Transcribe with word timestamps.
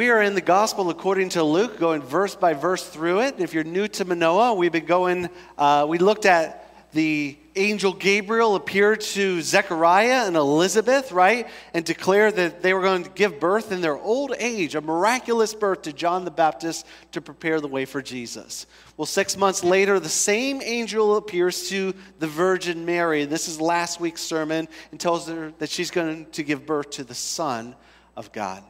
We 0.00 0.08
are 0.08 0.22
in 0.22 0.34
the 0.34 0.40
gospel 0.40 0.88
according 0.88 1.28
to 1.30 1.44
Luke, 1.44 1.78
going 1.78 2.00
verse 2.00 2.34
by 2.34 2.54
verse 2.54 2.88
through 2.88 3.20
it. 3.20 3.34
If 3.38 3.52
you're 3.52 3.64
new 3.64 3.86
to 3.86 4.06
Manoa, 4.06 4.54
we've 4.54 4.72
been 4.72 4.86
going, 4.86 5.28
uh, 5.58 5.84
we 5.86 5.98
looked 5.98 6.24
at 6.24 6.90
the 6.92 7.36
angel 7.54 7.92
Gabriel 7.92 8.54
appeared 8.54 9.02
to 9.02 9.42
Zechariah 9.42 10.26
and 10.26 10.36
Elizabeth, 10.36 11.12
right? 11.12 11.46
And 11.74 11.84
declared 11.84 12.36
that 12.36 12.62
they 12.62 12.72
were 12.72 12.80
going 12.80 13.02
to 13.02 13.10
give 13.10 13.38
birth 13.38 13.72
in 13.72 13.82
their 13.82 13.98
old 13.98 14.32
age, 14.38 14.74
a 14.74 14.80
miraculous 14.80 15.52
birth 15.52 15.82
to 15.82 15.92
John 15.92 16.24
the 16.24 16.30
Baptist 16.30 16.86
to 17.12 17.20
prepare 17.20 17.60
the 17.60 17.68
way 17.68 17.84
for 17.84 18.00
Jesus. 18.00 18.66
Well, 18.96 19.04
six 19.04 19.36
months 19.36 19.62
later, 19.62 20.00
the 20.00 20.08
same 20.08 20.62
angel 20.62 21.18
appears 21.18 21.68
to 21.68 21.92
the 22.20 22.26
Virgin 22.26 22.86
Mary. 22.86 23.26
This 23.26 23.48
is 23.48 23.60
last 23.60 24.00
week's 24.00 24.22
sermon 24.22 24.66
and 24.92 24.98
tells 24.98 25.28
her 25.28 25.52
that 25.58 25.68
she's 25.68 25.90
going 25.90 26.24
to 26.30 26.42
give 26.42 26.64
birth 26.64 26.88
to 26.92 27.04
the 27.04 27.14
Son 27.14 27.76
of 28.16 28.32
God. 28.32 28.64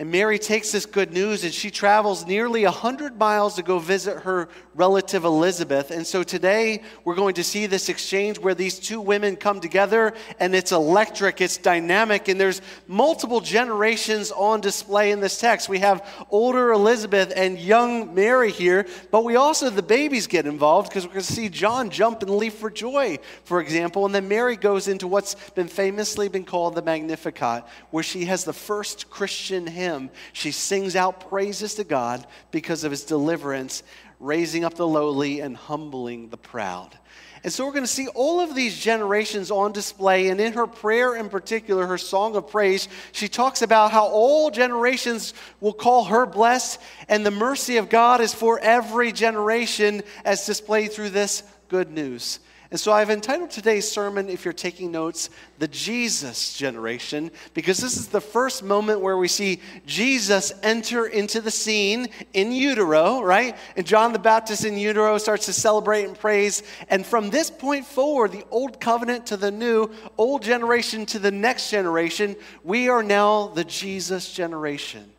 And 0.00 0.12
Mary 0.12 0.38
takes 0.38 0.70
this 0.70 0.86
good 0.86 1.12
news 1.12 1.42
and 1.42 1.52
she 1.52 1.72
travels 1.72 2.24
nearly 2.24 2.62
100 2.62 3.18
miles 3.18 3.56
to 3.56 3.64
go 3.64 3.80
visit 3.80 4.18
her 4.22 4.48
relative 4.76 5.24
Elizabeth. 5.24 5.90
And 5.90 6.06
so 6.06 6.22
today 6.22 6.82
we're 7.04 7.16
going 7.16 7.34
to 7.34 7.42
see 7.42 7.66
this 7.66 7.88
exchange 7.88 8.38
where 8.38 8.54
these 8.54 8.78
two 8.78 9.00
women 9.00 9.34
come 9.34 9.58
together 9.58 10.14
and 10.38 10.54
it's 10.54 10.70
electric, 10.70 11.40
it's 11.40 11.56
dynamic, 11.56 12.28
and 12.28 12.40
there's 12.40 12.62
multiple 12.86 13.40
generations 13.40 14.30
on 14.30 14.60
display 14.60 15.10
in 15.10 15.18
this 15.18 15.40
text. 15.40 15.68
We 15.68 15.80
have 15.80 16.06
older 16.30 16.70
Elizabeth 16.70 17.32
and 17.34 17.58
young 17.58 18.14
Mary 18.14 18.52
here, 18.52 18.86
but 19.10 19.24
we 19.24 19.34
also, 19.34 19.68
the 19.68 19.82
babies 19.82 20.28
get 20.28 20.46
involved 20.46 20.90
because 20.90 21.06
we're 21.06 21.14
going 21.14 21.24
to 21.24 21.32
see 21.32 21.48
John 21.48 21.90
jump 21.90 22.22
and 22.22 22.30
leap 22.30 22.52
for 22.52 22.70
joy, 22.70 23.18
for 23.42 23.60
example. 23.60 24.06
And 24.06 24.14
then 24.14 24.28
Mary 24.28 24.54
goes 24.54 24.86
into 24.86 25.08
what's 25.08 25.34
been 25.56 25.66
famously 25.66 26.28
been 26.28 26.44
called 26.44 26.76
the 26.76 26.82
Magnificat, 26.82 27.64
where 27.90 28.04
she 28.04 28.26
has 28.26 28.44
the 28.44 28.52
first 28.52 29.10
Christian 29.10 29.66
hymn 29.66 29.87
She 30.32 30.50
sings 30.50 30.96
out 30.96 31.28
praises 31.28 31.74
to 31.74 31.84
God 31.84 32.26
because 32.50 32.84
of 32.84 32.90
his 32.90 33.04
deliverance, 33.04 33.82
raising 34.20 34.64
up 34.64 34.74
the 34.74 34.86
lowly 34.86 35.40
and 35.40 35.56
humbling 35.56 36.28
the 36.28 36.36
proud. 36.36 36.96
And 37.44 37.52
so 37.52 37.64
we're 37.64 37.72
going 37.72 37.84
to 37.84 37.88
see 37.88 38.08
all 38.08 38.40
of 38.40 38.54
these 38.54 38.76
generations 38.76 39.50
on 39.50 39.72
display. 39.72 40.28
And 40.28 40.40
in 40.40 40.54
her 40.54 40.66
prayer 40.66 41.14
in 41.14 41.28
particular, 41.28 41.86
her 41.86 41.98
song 41.98 42.34
of 42.34 42.50
praise, 42.50 42.88
she 43.12 43.28
talks 43.28 43.62
about 43.62 43.92
how 43.92 44.06
all 44.06 44.50
generations 44.50 45.34
will 45.60 45.72
call 45.72 46.04
her 46.04 46.26
blessed, 46.26 46.80
and 47.08 47.24
the 47.24 47.30
mercy 47.30 47.76
of 47.76 47.88
God 47.88 48.20
is 48.20 48.34
for 48.34 48.58
every 48.58 49.12
generation 49.12 50.02
as 50.24 50.46
displayed 50.46 50.92
through 50.92 51.10
this 51.10 51.42
good 51.68 51.90
news. 51.90 52.40
And 52.70 52.78
so 52.78 52.92
I've 52.92 53.08
entitled 53.08 53.50
today's 53.50 53.90
sermon, 53.90 54.28
if 54.28 54.44
you're 54.44 54.52
taking 54.52 54.92
notes, 54.92 55.30
The 55.58 55.68
Jesus 55.68 56.54
Generation, 56.54 57.30
because 57.54 57.78
this 57.78 57.96
is 57.96 58.08
the 58.08 58.20
first 58.20 58.62
moment 58.62 59.00
where 59.00 59.16
we 59.16 59.26
see 59.26 59.62
Jesus 59.86 60.52
enter 60.62 61.06
into 61.06 61.40
the 61.40 61.50
scene 61.50 62.08
in 62.34 62.52
utero, 62.52 63.22
right? 63.22 63.56
And 63.76 63.86
John 63.86 64.12
the 64.12 64.18
Baptist 64.18 64.66
in 64.66 64.76
utero 64.76 65.16
starts 65.16 65.46
to 65.46 65.54
celebrate 65.54 66.04
and 66.04 66.18
praise. 66.18 66.62
And 66.90 67.06
from 67.06 67.30
this 67.30 67.50
point 67.50 67.86
forward, 67.86 68.32
the 68.32 68.44
old 68.50 68.80
covenant 68.80 69.24
to 69.28 69.38
the 69.38 69.50
new, 69.50 69.90
old 70.18 70.42
generation 70.42 71.06
to 71.06 71.18
the 71.18 71.32
next 71.32 71.70
generation, 71.70 72.36
we 72.64 72.90
are 72.90 73.02
now 73.02 73.46
the 73.46 73.64
Jesus 73.64 74.30
generation. 74.30 75.10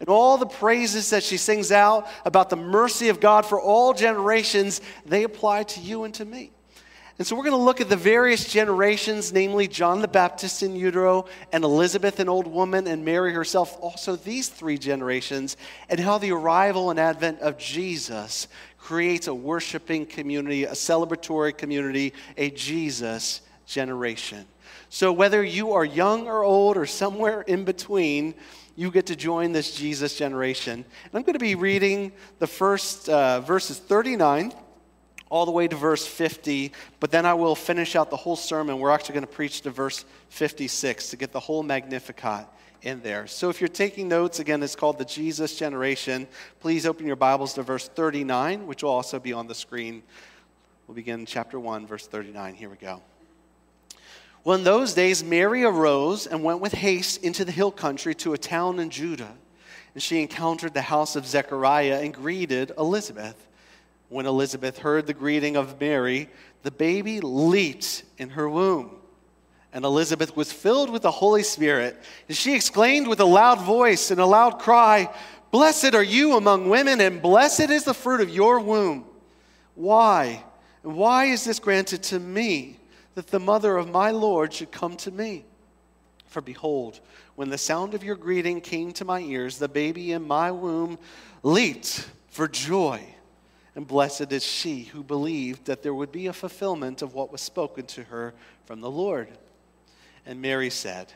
And 0.00 0.08
all 0.08 0.38
the 0.38 0.46
praises 0.46 1.10
that 1.10 1.22
she 1.22 1.36
sings 1.36 1.70
out 1.70 2.08
about 2.24 2.50
the 2.50 2.56
mercy 2.56 3.10
of 3.10 3.20
God 3.20 3.46
for 3.46 3.60
all 3.60 3.94
generations, 3.94 4.80
they 5.04 5.22
apply 5.22 5.62
to 5.62 5.80
you 5.80 6.02
and 6.02 6.12
to 6.14 6.24
me. 6.24 6.50
And 7.18 7.26
so 7.26 7.34
we're 7.34 7.44
going 7.44 7.52
to 7.52 7.64
look 7.64 7.80
at 7.80 7.88
the 7.88 7.96
various 7.96 8.46
generations, 8.46 9.32
namely 9.32 9.68
John 9.68 10.02
the 10.02 10.08
Baptist 10.08 10.62
in 10.62 10.76
utero, 10.76 11.24
and 11.50 11.64
Elizabeth, 11.64 12.20
an 12.20 12.28
old 12.28 12.46
woman, 12.46 12.86
and 12.86 13.06
Mary 13.06 13.32
herself, 13.32 13.78
also 13.80 14.16
these 14.16 14.50
three 14.50 14.76
generations, 14.76 15.56
and 15.88 15.98
how 15.98 16.18
the 16.18 16.32
arrival 16.32 16.90
and 16.90 17.00
advent 17.00 17.40
of 17.40 17.56
Jesus 17.56 18.48
creates 18.76 19.28
a 19.28 19.34
worshiping 19.34 20.04
community, 20.04 20.64
a 20.64 20.72
celebratory 20.72 21.56
community, 21.56 22.12
a 22.36 22.50
Jesus 22.50 23.40
generation. 23.64 24.44
So 24.90 25.10
whether 25.10 25.42
you 25.42 25.72
are 25.72 25.86
young 25.86 26.26
or 26.26 26.44
old 26.44 26.76
or 26.76 26.84
somewhere 26.84 27.40
in 27.40 27.64
between, 27.64 28.34
you 28.76 28.90
get 28.90 29.06
to 29.06 29.16
join 29.16 29.52
this 29.52 29.74
Jesus 29.74 30.18
generation. 30.18 30.84
And 31.04 31.14
I'm 31.14 31.22
going 31.22 31.32
to 31.32 31.38
be 31.38 31.54
reading 31.54 32.12
the 32.40 32.46
first 32.46 33.08
uh, 33.08 33.40
verses 33.40 33.78
39 33.78 34.52
all 35.28 35.44
the 35.44 35.52
way 35.52 35.66
to 35.66 35.76
verse 35.76 36.06
50, 36.06 36.72
but 37.00 37.10
then 37.10 37.26
I 37.26 37.34
will 37.34 37.54
finish 37.54 37.96
out 37.96 38.10
the 38.10 38.16
whole 38.16 38.36
sermon. 38.36 38.78
We're 38.78 38.90
actually 38.90 39.14
going 39.14 39.26
to 39.26 39.32
preach 39.32 39.62
to 39.62 39.70
verse 39.70 40.04
56 40.28 41.10
to 41.10 41.16
get 41.16 41.32
the 41.32 41.40
whole 41.40 41.62
Magnificat 41.62 42.46
in 42.82 43.00
there. 43.02 43.26
So 43.26 43.50
if 43.50 43.60
you're 43.60 43.68
taking 43.68 44.08
notes, 44.08 44.38
again, 44.38 44.62
it's 44.62 44.76
called 44.76 44.98
the 44.98 45.04
Jesus 45.04 45.58
generation. 45.58 46.28
Please 46.60 46.86
open 46.86 47.06
your 47.06 47.16
Bibles 47.16 47.54
to 47.54 47.62
verse 47.62 47.88
39, 47.88 48.66
which 48.66 48.82
will 48.82 48.90
also 48.90 49.18
be 49.18 49.32
on 49.32 49.48
the 49.48 49.54
screen. 49.54 50.02
We'll 50.86 50.94
begin 50.94 51.26
chapter 51.26 51.58
1, 51.58 51.86
verse 51.86 52.06
39. 52.06 52.54
Here 52.54 52.70
we 52.70 52.76
go. 52.76 53.02
Well, 54.44 54.56
in 54.56 54.62
those 54.62 54.94
days, 54.94 55.24
Mary 55.24 55.64
arose 55.64 56.28
and 56.28 56.44
went 56.44 56.60
with 56.60 56.72
haste 56.72 57.24
into 57.24 57.44
the 57.44 57.50
hill 57.50 57.72
country 57.72 58.14
to 58.16 58.32
a 58.34 58.38
town 58.38 58.78
in 58.78 58.90
Judah. 58.90 59.34
And 59.94 60.02
she 60.02 60.20
encountered 60.20 60.72
the 60.72 60.82
house 60.82 61.16
of 61.16 61.26
Zechariah 61.26 62.00
and 62.02 62.14
greeted 62.14 62.70
Elizabeth. 62.78 63.48
When 64.08 64.26
Elizabeth 64.26 64.78
heard 64.78 65.06
the 65.06 65.14
greeting 65.14 65.56
of 65.56 65.80
Mary, 65.80 66.28
the 66.62 66.70
baby 66.70 67.20
leaped 67.20 68.04
in 68.18 68.30
her 68.30 68.48
womb. 68.48 68.96
And 69.72 69.84
Elizabeth 69.84 70.36
was 70.36 70.52
filled 70.52 70.90
with 70.90 71.02
the 71.02 71.10
Holy 71.10 71.42
Spirit. 71.42 72.00
And 72.28 72.36
she 72.36 72.54
exclaimed 72.54 73.08
with 73.08 73.20
a 73.20 73.24
loud 73.24 73.60
voice 73.60 74.10
and 74.10 74.20
a 74.20 74.26
loud 74.26 74.58
cry, 74.58 75.12
Blessed 75.50 75.94
are 75.94 76.02
you 76.02 76.36
among 76.36 76.68
women, 76.68 77.00
and 77.00 77.20
blessed 77.20 77.70
is 77.70 77.84
the 77.84 77.94
fruit 77.94 78.20
of 78.20 78.30
your 78.30 78.60
womb. 78.60 79.04
Why? 79.74 80.42
And 80.82 80.96
why 80.96 81.26
is 81.26 81.44
this 81.44 81.58
granted 81.58 82.02
to 82.04 82.18
me, 82.20 82.78
that 83.14 83.28
the 83.28 83.40
mother 83.40 83.76
of 83.76 83.90
my 83.90 84.10
Lord 84.10 84.52
should 84.52 84.70
come 84.70 84.96
to 84.98 85.10
me? 85.10 85.44
For 86.26 86.40
behold, 86.40 87.00
when 87.34 87.50
the 87.50 87.58
sound 87.58 87.94
of 87.94 88.04
your 88.04 88.16
greeting 88.16 88.60
came 88.60 88.92
to 88.92 89.04
my 89.04 89.20
ears, 89.20 89.58
the 89.58 89.68
baby 89.68 90.12
in 90.12 90.26
my 90.26 90.50
womb 90.50 90.98
leaped 91.42 92.08
for 92.28 92.48
joy. 92.48 93.00
And 93.76 93.86
blessed 93.86 94.32
is 94.32 94.42
she 94.42 94.84
who 94.84 95.04
believed 95.04 95.66
that 95.66 95.82
there 95.82 95.94
would 95.94 96.10
be 96.10 96.26
a 96.26 96.32
fulfillment 96.32 97.02
of 97.02 97.12
what 97.12 97.30
was 97.30 97.42
spoken 97.42 97.84
to 97.88 98.04
her 98.04 98.32
from 98.64 98.80
the 98.80 98.90
Lord. 98.90 99.28
And 100.24 100.40
Mary 100.40 100.70
said, 100.70 101.12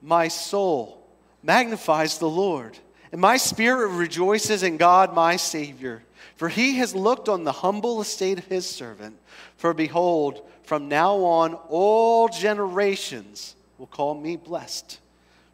My 0.00 0.28
soul 0.28 1.06
magnifies 1.42 2.16
the 2.16 2.28
Lord, 2.28 2.78
and 3.12 3.20
my 3.20 3.36
spirit 3.36 3.88
rejoices 3.88 4.62
in 4.62 4.78
God 4.78 5.14
my 5.14 5.36
Savior, 5.36 6.02
for 6.36 6.48
he 6.48 6.78
has 6.78 6.94
looked 6.94 7.28
on 7.28 7.44
the 7.44 7.52
humble 7.52 8.00
estate 8.00 8.38
of 8.38 8.46
his 8.46 8.68
servant. 8.68 9.18
For 9.58 9.74
behold, 9.74 10.40
from 10.62 10.88
now 10.88 11.16
on 11.18 11.52
all 11.68 12.28
generations 12.28 13.56
will 13.76 13.86
call 13.86 14.14
me 14.14 14.36
blessed. 14.36 15.00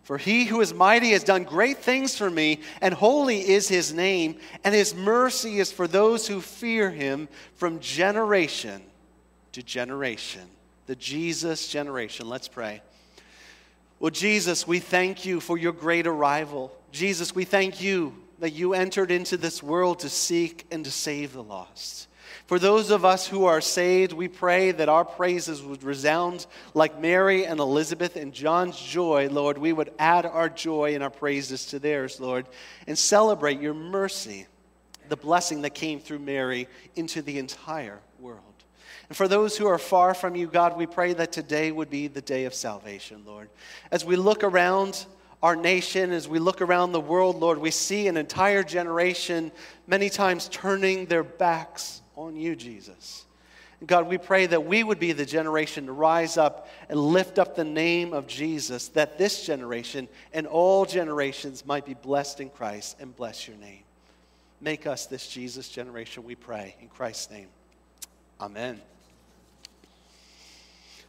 For 0.02 0.18
he 0.18 0.44
who 0.46 0.60
is 0.60 0.74
mighty 0.74 1.10
has 1.10 1.22
done 1.22 1.44
great 1.44 1.78
things 1.78 2.16
for 2.16 2.30
me, 2.30 2.60
and 2.80 2.92
holy 2.92 3.48
is 3.48 3.68
his 3.68 3.92
name, 3.92 4.38
and 4.64 4.74
his 4.74 4.94
mercy 4.94 5.58
is 5.58 5.70
for 5.70 5.86
those 5.86 6.26
who 6.26 6.40
fear 6.40 6.90
him 6.90 7.28
from 7.54 7.78
generation 7.80 8.82
to 9.52 9.62
generation. 9.62 10.48
The 10.86 10.96
Jesus 10.96 11.68
generation. 11.68 12.28
Let's 12.28 12.48
pray. 12.48 12.82
Well, 14.00 14.10
Jesus, 14.10 14.66
we 14.66 14.80
thank 14.80 15.24
you 15.24 15.40
for 15.40 15.58
your 15.58 15.72
great 15.72 16.06
arrival. 16.06 16.72
Jesus, 16.90 17.34
we 17.34 17.44
thank 17.44 17.82
you 17.82 18.14
that 18.38 18.50
you 18.50 18.72
entered 18.74 19.10
into 19.10 19.36
this 19.36 19.62
world 19.62 20.00
to 20.00 20.08
seek 20.08 20.66
and 20.70 20.84
to 20.84 20.90
save 20.90 21.34
the 21.34 21.42
lost. 21.42 22.08
For 22.50 22.58
those 22.58 22.90
of 22.90 23.04
us 23.04 23.28
who 23.28 23.44
are 23.44 23.60
saved, 23.60 24.12
we 24.12 24.26
pray 24.26 24.72
that 24.72 24.88
our 24.88 25.04
praises 25.04 25.62
would 25.62 25.84
resound 25.84 26.46
like 26.74 27.00
Mary 27.00 27.46
and 27.46 27.60
Elizabeth 27.60 28.16
and 28.16 28.32
John's 28.32 28.76
joy, 28.76 29.28
Lord. 29.30 29.56
We 29.56 29.72
would 29.72 29.92
add 30.00 30.26
our 30.26 30.48
joy 30.48 30.96
and 30.96 31.04
our 31.04 31.10
praises 31.10 31.66
to 31.66 31.78
theirs, 31.78 32.18
Lord, 32.18 32.46
and 32.88 32.98
celebrate 32.98 33.60
your 33.60 33.72
mercy, 33.72 34.48
the 35.08 35.14
blessing 35.14 35.62
that 35.62 35.74
came 35.76 36.00
through 36.00 36.18
Mary 36.18 36.66
into 36.96 37.22
the 37.22 37.38
entire 37.38 38.00
world. 38.18 38.42
And 39.08 39.16
for 39.16 39.28
those 39.28 39.56
who 39.56 39.68
are 39.68 39.78
far 39.78 40.12
from 40.12 40.34
you, 40.34 40.48
God, 40.48 40.76
we 40.76 40.86
pray 40.86 41.12
that 41.12 41.30
today 41.30 41.70
would 41.70 41.88
be 41.88 42.08
the 42.08 42.20
day 42.20 42.46
of 42.46 42.54
salvation, 42.54 43.22
Lord. 43.24 43.48
As 43.92 44.04
we 44.04 44.16
look 44.16 44.42
around, 44.42 45.06
our 45.40 45.54
nation, 45.54 46.10
as 46.10 46.26
we 46.26 46.40
look 46.40 46.60
around 46.62 46.90
the 46.90 47.00
world, 47.00 47.38
Lord, 47.38 47.58
we 47.58 47.70
see 47.70 48.08
an 48.08 48.16
entire 48.16 48.64
generation 48.64 49.52
many 49.86 50.10
times 50.10 50.48
turning 50.48 51.06
their 51.06 51.22
backs 51.22 51.99
on 52.20 52.36
you, 52.36 52.54
Jesus. 52.54 53.24
God, 53.86 54.08
we 54.08 54.18
pray 54.18 54.44
that 54.44 54.66
we 54.66 54.84
would 54.84 54.98
be 54.98 55.12
the 55.12 55.24
generation 55.24 55.86
to 55.86 55.92
rise 55.92 56.36
up 56.36 56.68
and 56.90 57.00
lift 57.00 57.38
up 57.38 57.56
the 57.56 57.64
name 57.64 58.12
of 58.12 58.26
Jesus, 58.26 58.88
that 58.88 59.16
this 59.16 59.46
generation 59.46 60.06
and 60.34 60.46
all 60.46 60.84
generations 60.84 61.64
might 61.64 61.86
be 61.86 61.94
blessed 61.94 62.40
in 62.40 62.50
Christ 62.50 62.96
and 63.00 63.16
bless 63.16 63.48
your 63.48 63.56
name. 63.56 63.82
Make 64.60 64.86
us 64.86 65.06
this 65.06 65.26
Jesus 65.26 65.70
generation, 65.70 66.24
we 66.24 66.34
pray. 66.34 66.76
In 66.82 66.88
Christ's 66.88 67.30
name, 67.30 67.48
amen. 68.38 68.82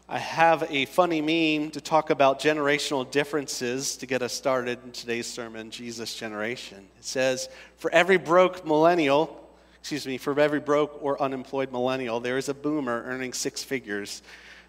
I 0.08 0.20
have 0.20 0.64
a 0.70 0.86
funny 0.86 1.22
meme 1.22 1.72
to 1.72 1.82
talk 1.82 2.10
about 2.10 2.40
generational 2.40 3.10
differences 3.10 3.98
to 3.98 4.06
get 4.06 4.22
us 4.22 4.34
started 4.34 4.80
in 4.86 4.92
today's 4.92 5.28
sermon, 5.28 5.72
Jesus 5.72 6.16
Generation. 6.16 6.88
It 7.00 7.06
says, 7.06 7.50
For 7.78 7.92
every 7.92 8.18
broke 8.18 8.66
millennial, 8.66 9.42
excuse 9.82 10.06
me, 10.06 10.20
for 10.20 10.40
every 10.40 10.60
broke 10.60 11.00
or 11.02 11.20
unemployed 11.20 11.72
millennial, 11.72 12.20
there 12.20 12.38
is 12.38 12.50
a 12.50 12.54
boomer 12.54 13.04
earning 13.06 13.34
six 13.34 13.64
figures 13.64 14.22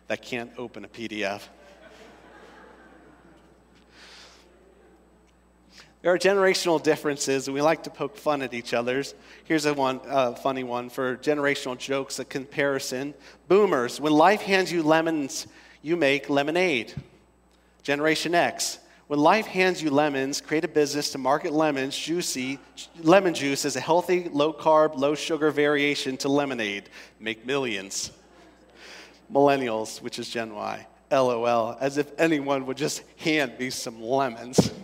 that 0.08 0.22
can't 0.22 0.50
open 0.56 0.86
a 0.86 0.88
PDF. 0.88 1.42
There 6.00 6.12
are 6.12 6.18
generational 6.18 6.82
differences, 6.82 7.46
and 7.46 7.54
we 7.54 7.60
like 7.60 7.84
to 7.84 7.90
poke 7.90 8.16
fun 8.16 8.42
at 8.42 8.54
each 8.54 8.74
other's. 8.74 9.14
Here's 9.44 9.66
a 9.66 9.74
one, 9.74 10.00
uh, 10.08 10.32
funny 10.32 10.64
one 10.64 10.88
for 10.88 11.16
generational 11.18 11.78
jokes, 11.78 12.18
a 12.18 12.24
comparison. 12.24 13.14
Boomers, 13.46 14.00
when 14.00 14.12
life 14.14 14.40
hands 14.40 14.72
you 14.72 14.82
lemons, 14.82 15.46
you 15.82 15.96
make 15.96 16.28
lemonade. 16.28 16.92
Generation 17.84 18.34
X, 18.34 18.78
when 19.08 19.18
life 19.18 19.46
hands 19.46 19.82
you 19.82 19.90
lemons, 19.90 20.40
create 20.40 20.64
a 20.64 20.68
business 20.68 21.10
to 21.12 21.18
market 21.18 21.52
lemons, 21.52 21.96
juicy, 21.96 22.58
lemon 23.02 23.34
juice 23.34 23.64
as 23.64 23.76
a 23.76 23.80
healthy, 23.80 24.28
low 24.28 24.52
carb, 24.52 24.96
low 24.96 25.14
sugar 25.14 25.50
variation 25.50 26.16
to 26.18 26.28
lemonade. 26.28 26.88
Make 27.20 27.44
millions. 27.44 28.10
Millennials, 29.30 30.00
which 30.00 30.18
is 30.18 30.28
Gen 30.28 30.54
Y, 30.54 30.86
LOL, 31.10 31.76
as 31.80 31.98
if 31.98 32.10
anyone 32.18 32.66
would 32.66 32.76
just 32.76 33.02
hand 33.16 33.58
me 33.58 33.70
some 33.70 34.02
lemons. 34.02 34.70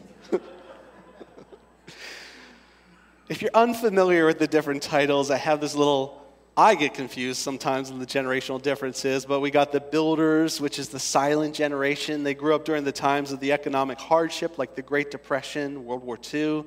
If 3.28 3.42
you're 3.42 3.50
unfamiliar 3.52 4.24
with 4.24 4.38
the 4.38 4.46
different 4.46 4.82
titles, 4.82 5.30
I 5.30 5.36
have 5.36 5.60
this 5.60 5.74
little, 5.74 6.26
I 6.58 6.74
get 6.74 6.92
confused 6.92 7.40
sometimes 7.40 7.90
in 7.90 8.00
the 8.00 8.04
generational 8.04 8.60
differences, 8.60 9.24
but 9.24 9.38
we 9.38 9.52
got 9.52 9.70
the 9.70 9.78
builders, 9.78 10.60
which 10.60 10.80
is 10.80 10.88
the 10.88 10.98
silent 10.98 11.54
generation. 11.54 12.24
They 12.24 12.34
grew 12.34 12.52
up 12.52 12.64
during 12.64 12.82
the 12.82 12.90
times 12.90 13.30
of 13.30 13.38
the 13.38 13.52
economic 13.52 14.00
hardship, 14.00 14.58
like 14.58 14.74
the 14.74 14.82
Great 14.82 15.12
Depression, 15.12 15.84
World 15.84 16.02
War 16.02 16.18
II. 16.34 16.64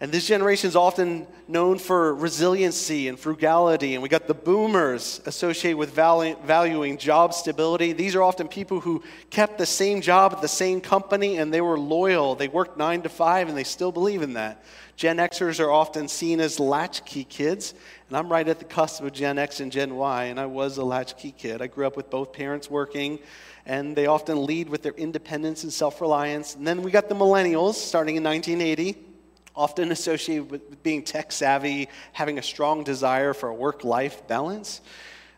And 0.00 0.12
this 0.12 0.28
generation 0.28 0.68
is 0.68 0.76
often 0.76 1.26
known 1.48 1.78
for 1.78 2.14
resiliency 2.14 3.08
and 3.08 3.18
frugality. 3.18 3.94
And 3.94 4.02
we 4.02 4.08
got 4.08 4.28
the 4.28 4.34
boomers 4.34 5.20
associated 5.26 5.76
with 5.76 5.90
valuing 5.92 6.98
job 6.98 7.34
stability. 7.34 7.92
These 7.92 8.14
are 8.14 8.22
often 8.22 8.46
people 8.46 8.78
who 8.78 9.02
kept 9.30 9.58
the 9.58 9.66
same 9.66 10.00
job 10.00 10.32
at 10.34 10.40
the 10.40 10.46
same 10.46 10.80
company 10.80 11.38
and 11.38 11.52
they 11.52 11.60
were 11.60 11.76
loyal. 11.76 12.36
They 12.36 12.46
worked 12.46 12.78
nine 12.78 13.02
to 13.02 13.08
five 13.08 13.48
and 13.48 13.58
they 13.58 13.64
still 13.64 13.90
believe 13.90 14.22
in 14.22 14.34
that. 14.34 14.62
Gen 14.94 15.16
Xers 15.16 15.58
are 15.58 15.70
often 15.70 16.06
seen 16.06 16.38
as 16.38 16.60
latchkey 16.60 17.24
kids. 17.24 17.74
And 18.08 18.16
I'm 18.16 18.30
right 18.30 18.46
at 18.46 18.60
the 18.60 18.64
cusp 18.66 19.02
of 19.02 19.12
Gen 19.12 19.36
X 19.36 19.58
and 19.58 19.72
Gen 19.72 19.96
Y, 19.96 20.24
and 20.24 20.38
I 20.38 20.46
was 20.46 20.78
a 20.78 20.84
latchkey 20.84 21.32
kid. 21.32 21.60
I 21.60 21.66
grew 21.66 21.86
up 21.86 21.96
with 21.96 22.08
both 22.08 22.32
parents 22.32 22.70
working, 22.70 23.18
and 23.66 23.94
they 23.94 24.06
often 24.06 24.46
lead 24.46 24.68
with 24.68 24.82
their 24.82 24.94
independence 24.94 25.62
and 25.62 25.72
self 25.72 26.00
reliance. 26.00 26.56
And 26.56 26.66
then 26.66 26.82
we 26.82 26.90
got 26.90 27.08
the 27.08 27.14
millennials 27.14 27.74
starting 27.74 28.16
in 28.16 28.24
1980 28.24 29.07
often 29.58 29.90
associated 29.90 30.50
with 30.50 30.82
being 30.84 31.02
tech 31.02 31.32
savvy, 31.32 31.88
having 32.12 32.38
a 32.38 32.42
strong 32.42 32.84
desire 32.84 33.34
for 33.34 33.48
a 33.48 33.54
work 33.54 33.82
life 33.82 34.26
balance. 34.28 34.80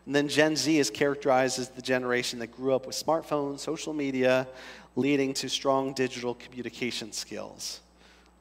And 0.05 0.15
then 0.15 0.27
Gen 0.27 0.55
Z 0.55 0.77
is 0.77 0.91
characterized 0.91 1.57
as 1.57 1.69
the 1.69 1.81
generation 1.81 2.37
that 2.39 2.51
grew 2.51 2.75
up 2.75 2.85
with 2.85 2.95
smartphones, 2.95 3.59
social 3.59 3.93
media, 3.93 4.47
leading 4.95 5.33
to 5.33 5.49
strong 5.49 5.93
digital 5.93 6.35
communication 6.35 7.11
skills. 7.11 7.81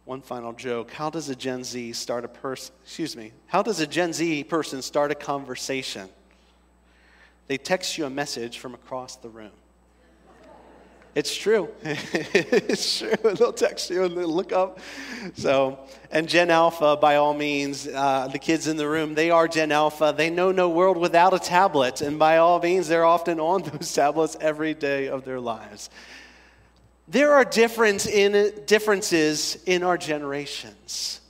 One 0.05 0.21
final 0.21 0.53
joke. 0.53 0.91
How 0.91 1.09
does 1.09 1.31
a 1.31 1.35
Gen 1.35 1.65
Z 1.65 1.95
start 1.95 2.25
a 2.25 2.29
person, 2.29 2.75
excuse 2.85 3.17
me, 3.17 3.33
how 3.47 3.63
does 3.63 3.81
a 3.81 3.87
Gen 3.87 4.13
Z 4.13 4.45
person 4.45 4.83
start 4.83 5.11
a 5.11 5.15
conversation? 5.15 6.11
They 7.47 7.57
text 7.57 7.97
you 7.97 8.05
a 8.05 8.11
message 8.11 8.59
from 8.59 8.75
across 8.75 9.17
the 9.17 9.29
room. 9.29 9.51
It's 11.15 11.35
true. 11.35 11.69
it's 11.83 12.99
true. 13.01 13.17
They'll 13.35 13.53
text 13.53 13.91
you 13.91 14.05
and 14.05 14.17
they'll 14.17 14.29
look 14.29 14.53
up. 14.53 14.79
So, 15.35 15.81
and 16.13 16.29
Gen 16.29 16.51
Alpha, 16.51 16.97
by 16.97 17.17
all 17.17 17.35
means, 17.35 17.89
uh, 17.89 18.29
the 18.29 18.39
kids 18.39 18.69
in 18.69 18.77
the 18.77 18.89
room, 18.89 19.15
they 19.15 19.31
are 19.31 19.49
Gen 19.49 19.73
Alpha. 19.73 20.15
They 20.17 20.31
know 20.31 20.53
no 20.53 20.69
world 20.69 20.97
without 20.97 21.35
a 21.35 21.41
tablet. 21.41 22.01
And 22.01 22.19
by 22.19 22.37
all 22.37 22.61
means, 22.61 22.87
they're 22.87 23.05
often 23.05 23.41
on 23.41 23.63
those 23.73 23.93
tablets 23.93 24.37
every 24.41 24.73
day 24.73 25.09
of 25.09 25.25
their 25.25 25.41
lives. 25.41 25.91
There 27.09 27.33
are 27.33 27.45
difference 27.45 28.07
in, 28.07 28.53
differences 28.67 29.59
in 29.67 29.83
our 29.83 29.99
generations. 29.99 31.21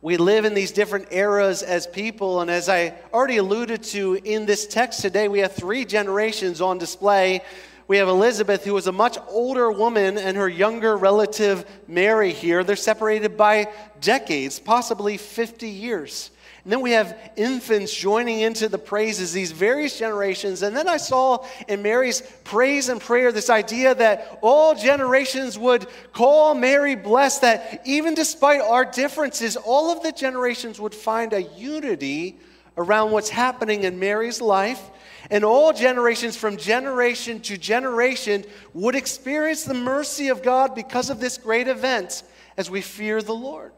We 0.00 0.16
live 0.16 0.46
in 0.46 0.54
these 0.54 0.72
different 0.72 1.08
eras 1.10 1.62
as 1.62 1.86
people, 1.86 2.40
and 2.40 2.50
as 2.50 2.68
I 2.68 2.94
already 3.12 3.38
alluded 3.38 3.82
to 3.84 4.14
in 4.24 4.46
this 4.46 4.66
text 4.66 5.00
today, 5.00 5.28
we 5.28 5.40
have 5.40 5.52
three 5.52 5.84
generations 5.84 6.60
on 6.60 6.78
display 6.78 7.42
we 7.88 7.98
have 7.98 8.08
Elizabeth, 8.08 8.64
who 8.64 8.74
was 8.74 8.88
a 8.88 8.92
much 8.92 9.16
older 9.28 9.70
woman, 9.70 10.18
and 10.18 10.36
her 10.36 10.48
younger 10.48 10.96
relative, 10.96 11.64
Mary, 11.86 12.32
here. 12.32 12.64
They're 12.64 12.74
separated 12.74 13.36
by 13.36 13.72
decades, 14.00 14.58
possibly 14.58 15.16
50 15.16 15.68
years. 15.68 16.30
And 16.64 16.72
then 16.72 16.80
we 16.80 16.90
have 16.90 17.16
infants 17.36 17.94
joining 17.94 18.40
into 18.40 18.68
the 18.68 18.76
praises, 18.76 19.32
these 19.32 19.52
various 19.52 19.96
generations. 19.96 20.62
And 20.62 20.76
then 20.76 20.88
I 20.88 20.96
saw 20.96 21.46
in 21.68 21.80
Mary's 21.80 22.22
praise 22.42 22.88
and 22.88 23.00
prayer 23.00 23.30
this 23.30 23.50
idea 23.50 23.94
that 23.94 24.40
all 24.42 24.74
generations 24.74 25.56
would 25.56 25.86
call 26.12 26.56
Mary 26.56 26.96
blessed, 26.96 27.42
that 27.42 27.82
even 27.84 28.14
despite 28.14 28.62
our 28.62 28.84
differences, 28.84 29.56
all 29.56 29.92
of 29.92 30.02
the 30.02 30.10
generations 30.10 30.80
would 30.80 30.92
find 30.92 31.32
a 31.32 31.42
unity 31.42 32.40
around 32.76 33.12
what's 33.12 33.30
happening 33.30 33.84
in 33.84 34.00
Mary's 34.00 34.40
life 34.40 34.90
and 35.30 35.44
all 35.44 35.72
generations 35.72 36.36
from 36.36 36.56
generation 36.56 37.40
to 37.40 37.56
generation 37.56 38.44
would 38.74 38.94
experience 38.94 39.64
the 39.64 39.74
mercy 39.74 40.28
of 40.28 40.42
God 40.42 40.74
because 40.74 41.10
of 41.10 41.20
this 41.20 41.38
great 41.38 41.68
event 41.68 42.22
as 42.56 42.70
we 42.70 42.80
fear 42.80 43.20
the 43.22 43.34
Lord. 43.34 43.72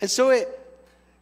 And 0.00 0.10
so 0.10 0.30
it 0.30 0.48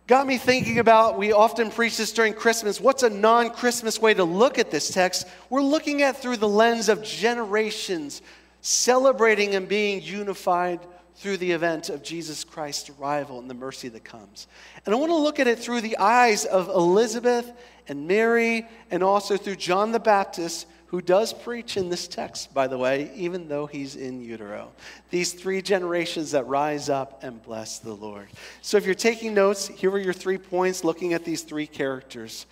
got 0.06 0.26
me 0.26 0.38
thinking 0.38 0.78
about 0.78 1.18
we 1.18 1.32
often 1.32 1.70
preach 1.70 1.96
this 1.96 2.12
during 2.12 2.34
Christmas. 2.34 2.80
What's 2.80 3.02
a 3.02 3.10
non 3.10 3.50
Christmas 3.50 4.00
way 4.00 4.14
to 4.14 4.24
look 4.24 4.58
at 4.58 4.70
this 4.70 4.90
text? 4.90 5.26
We're 5.50 5.62
looking 5.62 6.02
at 6.02 6.16
through 6.16 6.38
the 6.38 6.48
lens 6.48 6.88
of 6.88 7.02
generations, 7.02 8.22
celebrating 8.60 9.54
and 9.54 9.68
being 9.68 10.02
unified 10.02 10.80
through 11.16 11.36
the 11.36 11.52
event 11.52 11.88
of 11.88 12.02
Jesus 12.02 12.42
Christ's 12.42 12.90
arrival 12.90 13.38
and 13.38 13.48
the 13.48 13.54
mercy 13.54 13.88
that 13.88 14.02
comes. 14.02 14.48
And 14.84 14.94
I 14.94 14.98
want 14.98 15.10
to 15.10 15.16
look 15.16 15.38
at 15.38 15.46
it 15.46 15.58
through 15.58 15.82
the 15.82 15.98
eyes 15.98 16.44
of 16.44 16.68
Elizabeth 16.68 17.52
and 17.88 18.06
Mary 18.06 18.66
and 18.90 19.02
also 19.02 19.36
through 19.36 19.56
John 19.56 19.92
the 19.92 20.00
Baptist, 20.00 20.66
who 20.86 21.00
does 21.00 21.32
preach 21.32 21.78
in 21.78 21.88
this 21.88 22.06
text, 22.06 22.52
by 22.52 22.66
the 22.66 22.76
way, 22.76 23.10
even 23.14 23.48
though 23.48 23.64
he's 23.64 23.96
in 23.96 24.20
utero. 24.20 24.70
These 25.08 25.32
three 25.32 25.62
generations 25.62 26.32
that 26.32 26.46
rise 26.46 26.90
up 26.90 27.22
and 27.24 27.42
bless 27.42 27.78
the 27.78 27.94
Lord. 27.94 28.28
So 28.60 28.76
if 28.76 28.84
you're 28.84 28.94
taking 28.94 29.32
notes, 29.32 29.68
here 29.68 29.90
are 29.90 29.98
your 29.98 30.12
three 30.12 30.36
points 30.36 30.84
looking 30.84 31.14
at 31.14 31.24
these 31.24 31.42
three 31.42 31.66
characters. 31.66 32.44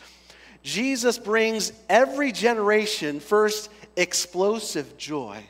Jesus 0.63 1.19
brings 1.19 1.73
every 1.89 2.33
generation 2.33 3.21
first 3.21 3.71
explosive 3.97 4.97
joy. 4.97 5.45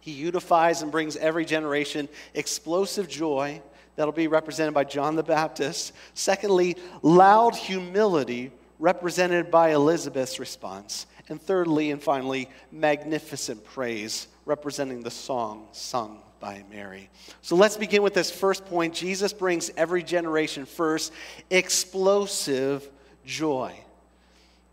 He 0.00 0.12
unifies 0.12 0.82
and 0.82 0.90
brings 0.90 1.16
every 1.16 1.44
generation 1.44 2.08
explosive 2.32 3.08
joy 3.08 3.60
that'll 3.96 4.12
be 4.12 4.28
represented 4.28 4.72
by 4.72 4.84
John 4.84 5.16
the 5.16 5.22
Baptist. 5.22 5.92
Secondly, 6.14 6.76
loud 7.02 7.56
humility 7.56 8.52
represented 8.78 9.50
by 9.50 9.70
Elizabeth's 9.70 10.38
response. 10.38 11.06
And 11.28 11.40
thirdly 11.40 11.90
and 11.90 12.02
finally, 12.02 12.48
magnificent 12.70 13.64
praise 13.64 14.28
representing 14.44 15.02
the 15.02 15.10
song 15.10 15.66
sung 15.72 16.22
by 16.40 16.62
Mary. 16.70 17.10
So 17.42 17.56
let's 17.56 17.76
begin 17.76 18.02
with 18.02 18.14
this 18.14 18.30
first 18.30 18.64
point. 18.66 18.94
Jesus 18.94 19.32
brings 19.32 19.70
every 19.76 20.02
generation 20.02 20.66
first 20.66 21.12
explosive 21.50 22.88
joy. 23.24 23.76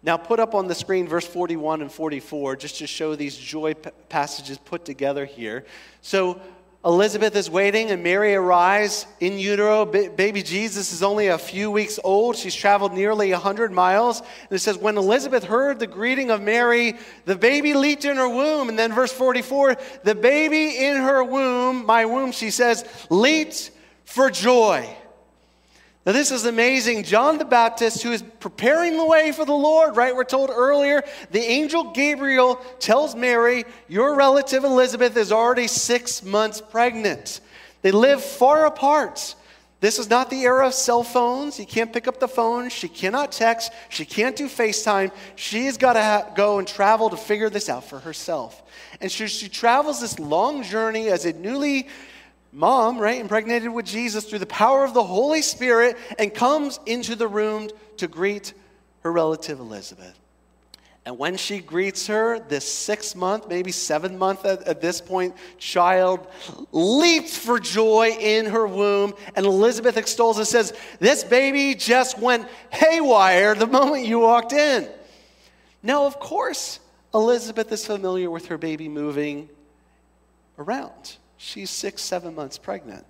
Now, 0.04 0.18
put 0.18 0.40
up 0.42 0.54
on 0.54 0.68
the 0.68 0.76
screen 0.76 1.08
verse 1.08 1.26
41 1.26 1.82
and 1.82 1.92
44 1.92 2.58
just 2.58 2.78
to 2.80 2.88
show 2.88 3.16
these 3.16 3.38
joy 3.38 3.74
passages 4.10 4.58
put 4.58 4.84
together 4.84 5.26
here. 5.26 5.66
So, 6.02 6.42
Elizabeth 6.86 7.34
is 7.38 7.50
waiting, 7.50 7.92
and 7.92 8.04
Mary 8.04 8.36
arrives 8.36 9.06
in 9.22 9.40
utero. 9.40 9.86
baby 9.86 10.44
Jesus 10.44 10.92
is 10.92 11.02
only 11.02 11.28
a 11.28 11.38
few 11.38 11.72
weeks 11.72 11.98
old. 12.04 12.36
She's 12.36 12.54
traveled 12.54 12.94
nearly 12.94 13.32
100 13.32 13.72
miles. 13.72 14.20
And 14.20 14.52
it 14.52 14.60
says, 14.60 14.78
When 14.78 14.98
Elizabeth 14.98 15.46
heard 15.46 15.80
the 15.80 15.88
greeting 15.88 16.30
of 16.30 16.42
Mary, 16.42 16.96
the 17.24 17.38
baby 17.38 17.74
leaped 17.74 18.04
in 18.04 18.18
her 18.18 18.28
womb. 18.28 18.68
And 18.68 18.78
then, 18.78 18.92
verse 18.92 19.14
44, 19.14 19.78
the 20.04 20.16
baby 20.16 20.78
in 20.86 20.98
her 20.98 21.24
womb, 21.24 21.86
my 21.86 22.06
womb, 22.06 22.34
she 22.34 22.52
says, 22.52 22.84
leaped 23.10 23.72
for 24.04 24.30
joy. 24.30 24.94
Now, 26.06 26.12
this 26.12 26.32
is 26.32 26.46
amazing. 26.46 27.04
John 27.04 27.38
the 27.38 27.46
Baptist, 27.46 28.04
who 28.04 28.12
is 28.12 28.22
preparing 28.42 28.98
the 28.98 29.06
way 29.06 29.32
for 29.32 29.46
the 29.46 29.54
Lord, 29.54 29.96
right? 29.96 30.14
We're 30.14 30.26
told 30.26 30.50
earlier, 30.50 31.02
the 31.32 31.40
angel 31.40 31.92
Gabriel 31.92 32.56
tells 32.80 33.16
Mary, 33.16 33.64
Your 33.88 34.16
relative 34.16 34.66
Elizabeth 34.66 35.16
is 35.16 35.32
already 35.32 35.68
six 35.68 36.22
months 36.22 36.60
pregnant. 36.60 37.40
They 37.84 37.92
live 37.92 38.22
far 38.22 38.66
apart. 38.66 39.36
This 39.80 40.00
is 40.00 40.10
not 40.10 40.30
the 40.30 40.44
era 40.44 40.68
of 40.68 40.74
cell 40.74 41.04
phones. 41.04 41.60
You 41.60 41.66
can't 41.66 41.92
pick 41.92 42.08
up 42.08 42.20
the 42.20 42.28
phone. 42.28 42.70
She 42.70 42.88
cannot 42.88 43.34
text. 43.34 43.72
She 43.90 44.06
can't 44.06 44.36
do 44.36 44.48
FaceTime. 44.48 45.12
She's 45.36 45.78
got 45.78 45.94
to 45.94 46.02
ha- 46.02 46.32
go 46.36 46.60
and 46.60 46.66
travel 46.66 47.10
to 47.10 47.18
figure 47.18 47.50
this 47.50 47.68
out 47.68 47.84
for 47.84 48.00
herself. 48.00 48.64
And 49.02 49.12
she, 49.12 49.28
she 49.28 49.50
travels 49.50 50.00
this 50.00 50.20
long 50.20 50.64
journey 50.64 51.10
as 51.10 51.26
a 51.26 51.34
newly 51.34 51.90
mom, 52.54 53.00
right, 53.00 53.20
impregnated 53.20 53.74
with 53.74 53.86
Jesus 53.86 54.24
through 54.26 54.40
the 54.40 54.46
power 54.46 54.86
of 54.86 54.94
the 54.94 55.04
Holy 55.04 55.42
Spirit 55.42 55.98
and 56.18 56.34
comes 56.34 56.80
into 56.86 57.16
the 57.16 57.28
room 57.28 57.70
to 57.98 58.08
greet 58.08 58.54
her 59.02 59.12
relative 59.12 59.60
Elizabeth. 59.60 60.18
And 61.06 61.18
when 61.18 61.36
she 61.36 61.60
greets 61.60 62.08
her, 62.08 62.40
this 62.40 62.72
six 62.72 63.14
month, 63.14 63.50
maybe 63.50 63.74
seven 63.74 64.18
month 64.18 64.46
at, 64.46 64.64
at, 64.64 64.80
this 64.80 65.02
point, 65.02 65.36
child 65.58 66.26
leaps 66.72 67.38
for 67.38 67.60
joy 67.60 68.16
in 68.18 68.46
her 68.46 68.66
womb. 68.66 69.14
And 69.36 69.46
Elizabeth 69.46 69.98
extols 69.98 70.38
and 70.38 70.48
says, 70.48 70.72
This 71.00 71.26
baby 71.26 71.76
just 71.76 72.18
went 72.18 72.48
haywire 72.70 73.54
the 73.54 73.68
moment 73.68 74.06
you 74.06 74.20
walked 74.20 74.54
in. 74.54 74.88
Now, 75.82 76.06
of 76.06 76.20
course, 76.20 76.80
Elizabeth 77.14 77.70
is 77.74 77.86
familiar 77.86 78.32
with 78.32 78.46
her 78.46 78.58
baby 78.58 78.88
moving 78.88 79.50
around. 80.58 81.18
She's 81.46 81.70
six, 81.70 82.02
seven 82.02 82.36
months 82.36 82.58
pregnant. 82.58 83.04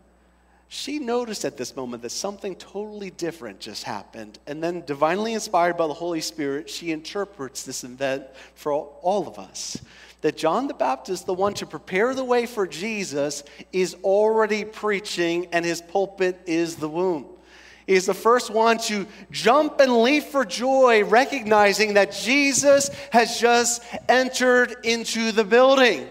She 0.68 0.98
noticed 0.98 1.46
at 1.46 1.56
this 1.56 1.76
moment 1.76 2.02
that 2.02 2.10
something 2.10 2.56
totally 2.56 3.12
different 3.12 3.60
just 3.60 3.84
happened. 3.84 4.40
And 4.48 4.62
then, 4.62 4.82
divinely 4.88 5.36
inspired 5.36 5.78
by 5.78 5.86
the 5.86 5.94
Holy 5.94 6.20
Spirit, 6.20 6.68
she 6.68 6.92
interprets 6.92 7.62
this 7.62 7.84
event 7.84 8.26
for 8.56 8.74
all 8.74 9.28
of 9.28 9.38
us. 9.38 9.80
That 10.22 10.36
John 10.36 10.66
the 10.66 10.74
Baptist, 10.74 11.28
the 11.28 11.34
one 11.36 11.54
to 11.54 11.68
prepare 11.68 12.16
the 12.16 12.24
way 12.24 12.48
for 12.48 12.66
Jesus, 12.66 13.44
is 13.72 13.96
already 14.04 14.66
preaching, 14.66 15.48
and 15.52 15.64
his 15.64 15.84
pulpit 15.84 16.40
is 16.48 16.78
the 16.78 16.90
womb. 16.90 17.28
He's 17.86 18.08
the 18.08 18.16
first 18.16 18.50
one 18.50 18.80
to 18.80 19.06
jump 19.30 19.80
and 19.80 20.02
leap 20.02 20.24
for 20.24 20.44
joy, 20.44 21.04
recognizing 21.04 21.94
that 21.94 22.14
Jesus 22.14 22.90
has 23.12 23.40
just 23.40 23.84
entered 24.10 24.76
into 24.84 25.32
the 25.32 25.44
building. 25.44 26.08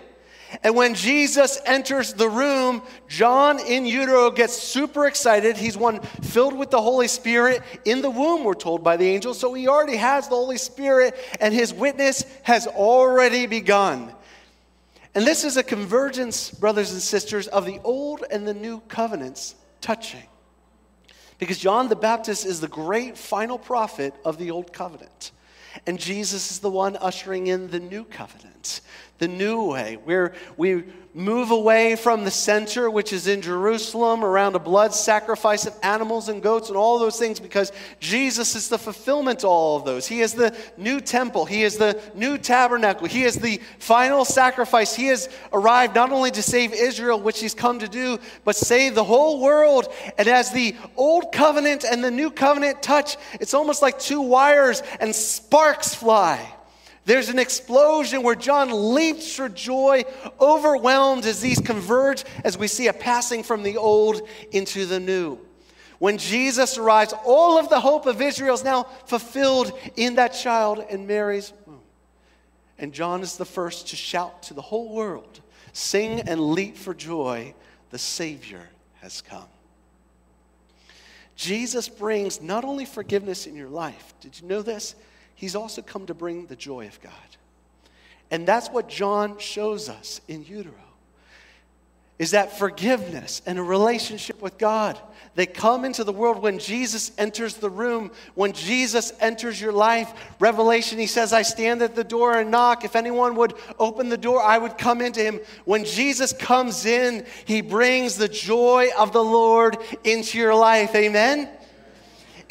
And 0.63 0.75
when 0.75 0.95
Jesus 0.95 1.59
enters 1.65 2.13
the 2.13 2.29
room, 2.29 2.83
John 3.09 3.59
in 3.59 3.87
utero 3.87 4.31
gets 4.31 4.55
super 4.55 5.07
excited. 5.07 5.57
He's 5.57 5.77
one 5.77 6.01
filled 6.01 6.57
with 6.57 6.71
the 6.71 6.81
Holy 6.81 7.09
Spirit 7.09 7.63
in 7.85 8.03
the 8.03 8.11
womb, 8.11 8.45
we're 8.45 8.55
told 8.55 8.85
by 8.85 8.97
the 8.97 9.09
angel. 9.09 9.35
So 9.35 9.55
he 9.55 9.69
already 9.69 9.97
has 9.97 10.29
the 10.29 10.35
Holy 10.35 10.59
Spirit, 10.59 11.15
and 11.41 11.55
his 11.55 11.73
witness 11.73 12.25
has 12.43 12.67
already 12.67 13.47
begun. 13.47 14.13
And 15.15 15.27
this 15.27 15.45
is 15.45 15.57
a 15.57 15.63
convergence, 15.63 16.51
brothers 16.51 16.93
and 16.93 17.01
sisters, 17.01 17.47
of 17.49 17.67
the 17.67 17.81
old 17.85 18.25
and 18.31 18.47
the 18.47 18.55
new 18.55 18.81
covenants 18.89 19.55
touching. 19.81 20.23
Because 21.39 21.59
John 21.59 21.89
the 21.89 21.97
Baptist 21.97 22.47
is 22.47 22.61
the 22.61 22.69
great 22.69 23.19
final 23.19 23.59
prophet 23.59 24.15
of 24.25 24.39
the 24.39 24.51
old 24.51 24.73
covenant. 24.73 25.33
And 25.87 25.99
Jesus 25.99 26.51
is 26.51 26.59
the 26.61 26.71
one 26.71 26.97
ushering 26.97 27.47
in 27.47 27.71
the 27.71 27.81
new 27.81 28.05
covenant 28.05 28.83
the 29.19 29.29
new 29.29 29.71
way, 29.71 29.99
where 30.05 30.33
we 30.57 30.85
move 31.15 31.51
away 31.51 31.95
from 31.95 32.25
the 32.25 32.31
center, 32.31 32.91
which 32.91 33.13
is 33.13 33.27
in 33.27 33.43
Jerusalem, 33.43 34.25
around 34.25 34.55
a 34.55 34.59
blood 34.59 34.95
sacrifice 34.95 35.67
of 35.67 35.75
animals 35.83 36.29
and 36.29 36.43
goats 36.43 36.69
and 36.69 36.77
all 36.77 36.99
those 36.99 37.19
things, 37.19 37.39
because 37.39 37.71
Jesus 38.01 38.55
is 38.55 38.69
the 38.69 38.79
fulfillment 38.79 39.41
of 39.41 39.51
all 39.51 39.77
of 39.77 39.85
those. 39.85 40.07
He 40.07 40.21
is 40.23 40.33
the 40.33 40.57
new 40.77 41.01
temple, 41.01 41.45
He 41.45 41.63
is 41.63 41.77
the 41.77 42.01
new 42.15 42.39
tabernacle, 42.39 43.07
He 43.07 43.25
is 43.25 43.35
the 43.37 43.61
final 43.79 44.25
sacrifice. 44.25 44.95
He 44.95 45.07
has 45.07 45.29
arrived 45.53 45.95
not 45.95 46.13
only 46.13 46.31
to 46.31 46.43
save 46.43 46.73
Israel, 46.73 47.21
which 47.21 47.41
He's 47.41 47.55
come 47.55 47.79
to 47.81 47.89
do, 47.89 48.19
but 48.45 48.57
save 48.57 48.95
the 48.95 49.05
whole 49.05 49.41
world. 49.41 49.93
And 50.17 50.29
as 50.29 50.51
the 50.51 50.75
old 50.97 51.33
covenant 51.33 51.85
and 51.85 52.03
the 52.03 52.11
new 52.11 52.31
covenant 52.31 52.83
touch, 52.83 53.17
it's 53.35 53.55
almost 53.55 53.83
like 53.83 53.99
two 53.99 54.23
wires 54.23 54.83
and 54.99 55.15
sparks 55.15 55.95
fly. 55.95 56.55
There's 57.05 57.29
an 57.29 57.39
explosion 57.39 58.23
where 58.23 58.37
John 58.37 58.95
leaps 58.95 59.35
for 59.35 59.49
joy, 59.49 60.05
overwhelmed 60.41 61.25
as 61.27 61.41
these 61.41 61.61
converge, 61.61 62.25
as 62.45 62.57
we 62.57 62.69
see 62.69 62.87
a 62.87 62.93
passing 62.93 63.43
from 63.43 63.65
the 63.65 63.77
old 63.77 64.23
into 64.53 64.87
the 64.87 65.01
new. 65.01 65.39
When 65.99 66.19
Jesus 66.19 66.79
arrives, 66.79 67.15
all 67.25 67.59
of 67.59 67.69
the 67.69 67.81
hope 67.81 68.07
of 68.07 68.21
Israel 68.21 68.55
is 68.55 68.65
now 68.65 68.85
fulfilled 69.07 69.73
in 69.97 70.17
that 70.17 70.29
child 70.29 70.85
in 70.91 71.07
Mary's 71.07 71.53
womb. 71.67 71.81
And 72.79 72.93
John 72.93 73.23
is 73.23 73.37
the 73.37 73.45
first 73.45 73.89
to 73.89 73.97
shout 73.97 74.43
to 74.45 74.55
the 74.55 74.63
whole 74.63 74.93
world 74.93 75.41
sing 75.73 76.21
and 76.21 76.41
leap 76.41 76.77
for 76.77 76.93
joy, 76.93 77.55
the 77.91 77.99
Savior 77.99 78.69
has 79.01 79.23
come. 79.23 79.49
Jesus 81.35 81.89
brings 81.89 82.43
not 82.43 82.65
only 82.65 82.85
forgiveness 82.85 83.47
in 83.47 83.57
your 83.57 83.69
life, 83.69 84.15
did 84.21 84.41
you 84.41 84.47
know 84.47 84.63
this? 84.63 84.95
He's 85.43 85.57
also 85.57 85.83
come 85.83 86.07
to 86.07 86.15
bring 86.15 86.47
the 86.47 86.55
joy 86.55 86.87
of 86.87 87.01
God. 87.01 87.13
And 88.31 88.47
that's 88.47 88.69
what 88.69 88.89
John 88.89 89.39
shows 89.39 89.89
us 89.89 90.21
in 90.29 90.45
utero. 90.45 90.75
Is 92.21 92.31
that 92.31 92.57
forgiveness 92.57 93.43
and 93.45 93.59
a 93.59 93.63
relationship 93.65 94.41
with 94.41 94.57
God. 94.57 94.97
They 95.35 95.47
come 95.47 95.85
into 95.85 96.05
the 96.05 96.13
world 96.13 96.41
when 96.41 96.61
Jesus 96.61 97.11
enters 97.19 97.55
the 97.55 97.69
room, 97.69 98.13
when 98.37 98.53
Jesus 98.53 99.13
enters 99.19 99.61
your 99.61 99.73
life. 99.73 100.13
Revelation, 100.39 101.01
he 101.01 101.09
says, 101.09 101.33
I 101.33 101.43
stand 101.43 101.83
at 101.83 101.97
the 101.97 102.05
door 102.05 102.39
and 102.39 102.53
knock. 102.53 102.85
If 102.85 102.95
anyone 102.95 103.35
would 103.35 103.55
open 103.81 104.11
the 104.11 104.17
door, 104.17 104.41
I 104.41 104.59
would 104.59 104.79
come 104.79 105.01
into 105.01 105.23
him. 105.23 105.41
When 105.65 105.85
Jesus 105.85 106.33
comes 106.33 106.87
in, 106.87 107.27
he 107.47 107.63
brings 107.63 108.15
the 108.15 108.29
joy 108.29 108.91
of 108.97 109.13
the 109.13 109.25
Lord 109.25 109.77
into 110.05 110.39
your 110.39 110.55
life. 110.55 110.95
Amen? 110.95 111.49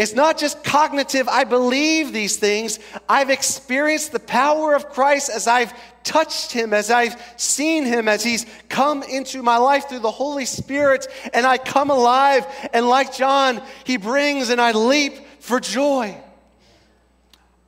It's 0.01 0.15
not 0.15 0.39
just 0.39 0.63
cognitive, 0.63 1.29
I 1.29 1.43
believe 1.43 2.11
these 2.11 2.37
things. 2.37 2.79
I've 3.07 3.29
experienced 3.29 4.11
the 4.11 4.19
power 4.19 4.73
of 4.73 4.89
Christ 4.89 5.29
as 5.29 5.45
I've 5.45 5.71
touched 6.03 6.51
him, 6.51 6.73
as 6.73 6.89
I've 6.89 7.21
seen 7.37 7.85
him, 7.85 8.07
as 8.07 8.23
he's 8.23 8.47
come 8.67 9.03
into 9.03 9.43
my 9.43 9.57
life 9.57 9.87
through 9.87 9.99
the 9.99 10.09
Holy 10.09 10.45
Spirit, 10.45 11.05
and 11.35 11.45
I 11.45 11.59
come 11.59 11.91
alive. 11.91 12.47
And 12.73 12.89
like 12.89 13.13
John, 13.13 13.61
he 13.83 13.97
brings 13.97 14.49
and 14.49 14.59
I 14.59 14.71
leap 14.71 15.19
for 15.39 15.59
joy 15.59 16.19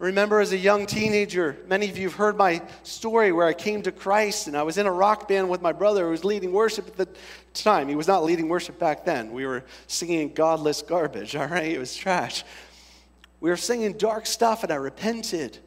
remember 0.03 0.41
as 0.41 0.51
a 0.51 0.57
young 0.57 0.85
teenager, 0.85 1.55
many 1.65 1.89
of 1.89 1.97
you 1.97 2.09
have 2.09 2.17
heard 2.17 2.35
my 2.35 2.61
story 2.83 3.31
where 3.31 3.47
I 3.47 3.53
came 3.53 3.81
to 3.83 3.91
Christ 3.91 4.47
and 4.47 4.57
I 4.57 4.63
was 4.63 4.77
in 4.77 4.85
a 4.85 4.91
rock 4.91 5.29
band 5.29 5.49
with 5.49 5.61
my 5.61 5.71
brother 5.71 6.03
who 6.03 6.11
was 6.11 6.25
leading 6.25 6.51
worship 6.51 6.87
at 6.87 6.97
the 6.97 7.07
time. 7.53 7.87
He 7.87 7.95
was 7.95 8.07
not 8.07 8.21
leading 8.21 8.49
worship 8.49 8.77
back 8.77 9.05
then. 9.05 9.31
We 9.31 9.45
were 9.45 9.63
singing 9.87 10.33
godless 10.33 10.81
garbage, 10.81 11.35
all 11.37 11.47
right? 11.47 11.71
It 11.71 11.79
was 11.79 11.95
trash. 11.95 12.43
We 13.39 13.49
were 13.49 13.55
singing 13.55 13.93
dark 13.93 14.25
stuff 14.25 14.63
and 14.63 14.73
I 14.73 14.75
repented 14.75 15.59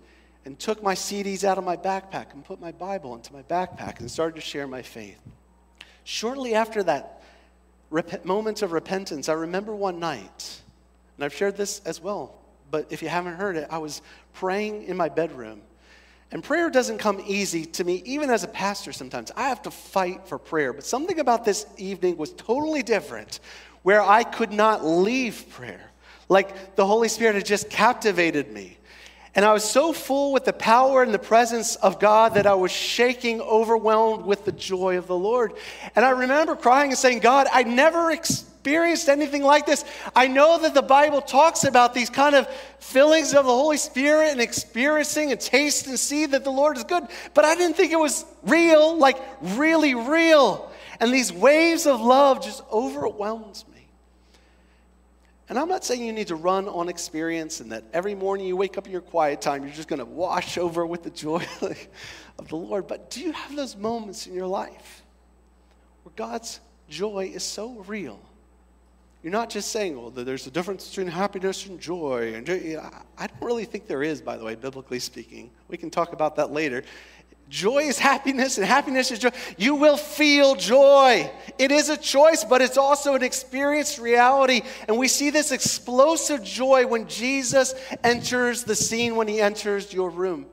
and 0.45 0.59
took 0.59 0.83
my 0.83 0.95
CDs 0.95 1.43
out 1.43 1.57
of 1.57 1.65
my 1.65 1.79
backpack 1.79 2.35
and 2.35 2.45
put 2.45 2.61
my 2.61 2.73
Bible 2.73 3.15
into 3.15 3.33
my 3.33 3.43
backpack 3.43 4.01
and 4.01 4.11
started 4.11 4.35
to 4.35 4.43
share 4.43 4.67
my 4.67 4.83
faith. 4.83 5.19
Shortly 6.05 6.55
after 6.55 6.83
that 6.83 7.23
rep- 7.89 8.27
moment 8.27 8.61
of 8.61 8.73
repentance, 8.73 9.31
I 9.31 9.33
remember 9.33 9.75
one 9.75 9.99
night, 9.99 10.61
and 11.17 11.25
I've 11.25 11.35
shared 11.35 11.57
this 11.57 11.81
as 11.87 12.03
well 12.03 12.39
but 12.71 12.87
if 12.91 13.03
you 13.03 13.09
haven't 13.09 13.35
heard 13.35 13.57
it, 13.57 13.69
I 13.71 13.79
was 13.79 14.03
praying 14.37 14.85
in 14.85 14.97
my 14.97 15.09
bedroom. 15.09 15.61
And 16.31 16.43
prayer 16.43 16.71
doesn't 16.71 16.99
come 16.99 17.23
easy 17.27 17.65
to 17.67 17.85
me, 17.85 18.03
even 18.05 18.31
as 18.31 18.45
a 18.45 18.49
pastor 18.49 18.93
sometimes. 18.93 19.31
I 19.37 19.49
have 19.49 19.63
to 19.63 19.71
fight 19.71 20.27
for 20.27 20.39
prayer. 20.39 20.73
But 20.73 20.85
something 20.85 21.21
about 21.21 21.45
this 21.45 21.67
evening 21.77 22.17
was 22.17 22.33
totally 22.33 22.83
different, 22.83 23.41
where 23.83 24.03
I 24.03 24.25
could 24.25 24.53
not 24.53 24.85
leave 24.85 25.49
prayer. 25.51 25.91
Like 26.29 26.75
the 26.75 26.87
Holy 26.87 27.09
Spirit 27.09 27.37
had 27.37 27.47
just 27.47 27.71
captivated 27.71 28.53
me. 28.53 28.77
And 29.37 29.45
I 29.45 29.53
was 29.53 29.65
so 29.65 29.93
full 29.93 30.33
with 30.33 30.45
the 30.47 30.53
power 30.53 31.03
and 31.03 31.13
the 31.13 31.19
presence 31.19 31.77
of 31.77 32.01
God 32.01 32.35
that 32.35 32.47
I 32.47 32.55
was 32.55 32.73
shaking, 32.73 33.41
overwhelmed 33.41 34.25
with 34.25 34.45
the 34.45 34.53
joy 34.53 34.97
of 34.99 35.07
the 35.07 35.17
Lord. 35.17 35.53
And 35.95 36.05
I 36.05 36.11
remember 36.11 36.57
crying 36.57 36.91
and 36.91 36.99
saying, 36.99 37.21
God, 37.21 37.47
I 37.53 37.63
never 37.63 38.11
experienced 38.11 38.56
experienced 38.67 39.09
anything 39.09 39.45
like 39.45 39.65
this. 39.65 39.85
I 40.17 40.27
know 40.27 40.59
that 40.59 40.75
the 40.75 40.83
Bible 40.83 41.21
talks 41.21 41.63
about 41.63 41.95
these 41.95 42.11
kind 42.11 42.35
of 42.35 42.49
fillings 42.81 43.33
of 43.33 43.45
the 43.45 43.53
Holy 43.53 43.77
Spirit 43.77 44.33
and 44.33 44.41
experiencing 44.41 45.31
and 45.31 45.41
taste 45.41 45.87
and 45.87 45.97
see 45.97 46.27
that 46.27 46.43
the 46.43 46.51
Lord 46.51 46.77
is 46.77 46.83
good, 46.83 47.05
but 47.33 47.45
I 47.45 47.55
didn't 47.55 47.77
think 47.77 47.93
it 47.93 47.99
was 47.99 48.25
real, 48.43 48.99
like 48.99 49.19
really 49.41 49.95
real. 49.95 50.73
And 50.99 51.15
these 51.15 51.33
waves 51.33 51.87
of 51.87 52.01
love 52.01 52.43
just 52.43 52.61
overwhelms 52.73 53.65
me. 53.73 53.87
And 55.49 55.61
I'm 55.61 55.69
not 55.69 55.85
saying 55.85 56.05
you 56.05 56.13
need 56.13 56.27
to 56.29 56.35
run 56.35 56.67
on 56.67 56.89
experience 56.89 57.61
and 57.61 57.71
that 57.71 57.85
every 57.93 58.17
morning 58.17 58.49
you 58.49 58.57
wake 58.57 58.77
up 58.77 58.87
in 58.87 58.91
your 58.91 59.01
quiet 59.01 59.41
time, 59.41 59.63
you're 59.63 59.73
just 59.73 59.87
going 59.87 60.01
to 60.01 60.05
wash 60.05 60.59
over 60.67 60.85
with 60.85 61.05
the 61.05 61.11
joy 61.11 61.47
of 62.41 62.49
the 62.49 62.57
Lord. 62.57 62.89
But 62.89 63.11
do 63.11 63.21
you 63.21 63.31
have 63.31 63.55
those 63.55 63.77
moments 63.77 64.27
in 64.27 64.35
your 64.35 64.49
life 64.49 65.05
where 66.03 66.13
God's 66.17 66.59
joy 66.89 67.31
is 67.33 67.45
so 67.45 67.85
real 67.87 68.19
you're 69.27 69.33
not 69.33 69.51
just 69.51 69.73
saying, 69.73 69.97
oh, 69.97 70.03
well, 70.03 70.25
there's 70.25 70.47
a 70.47 70.53
difference 70.53 70.89
between 70.89 71.09
happiness 71.09 71.67
and 71.67 71.81
joy. 71.81 72.35
And 72.35 72.49
I 73.19 73.27
don't 73.27 73.43
really 73.43 73.65
think 73.65 73.89
there 73.89 74.05
is, 74.05 74.23
by 74.23 74.37
the 74.37 74.45
way, 74.45 74.55
biblically 74.55 75.01
speaking. 75.01 75.51
We 75.67 75.77
can 75.77 75.91
talk 75.91 76.13
about 76.13 76.37
that 76.37 76.53
later. 76.53 76.85
Joy 77.49 77.79
is 77.79 77.99
happiness, 77.99 78.57
and 78.57 78.65
happiness 78.65 79.11
is 79.11 79.19
joy. 79.19 79.31
You 79.59 79.75
will 79.75 79.97
feel 79.97 80.55
joy. 80.55 81.29
It 81.59 81.73
is 81.73 81.89
a 81.89 81.97
choice, 81.97 82.45
but 82.45 82.63
it's 82.63 82.79
also 82.79 83.17
an 83.17 83.25
experienced 83.25 83.99
reality. 83.99 84.63
And 84.87 84.97
we 84.97 85.09
see 85.09 85.31
this 85.31 85.51
explosive 85.51 86.45
joy 86.45 86.87
when 86.87 87.09
Jesus 87.09 87.75
enters 88.05 88.63
the 88.63 88.77
scene, 88.77 89.17
when 89.17 89.27
he 89.27 89.41
enters 89.41 89.93
your 89.93 90.11
room. 90.11 90.47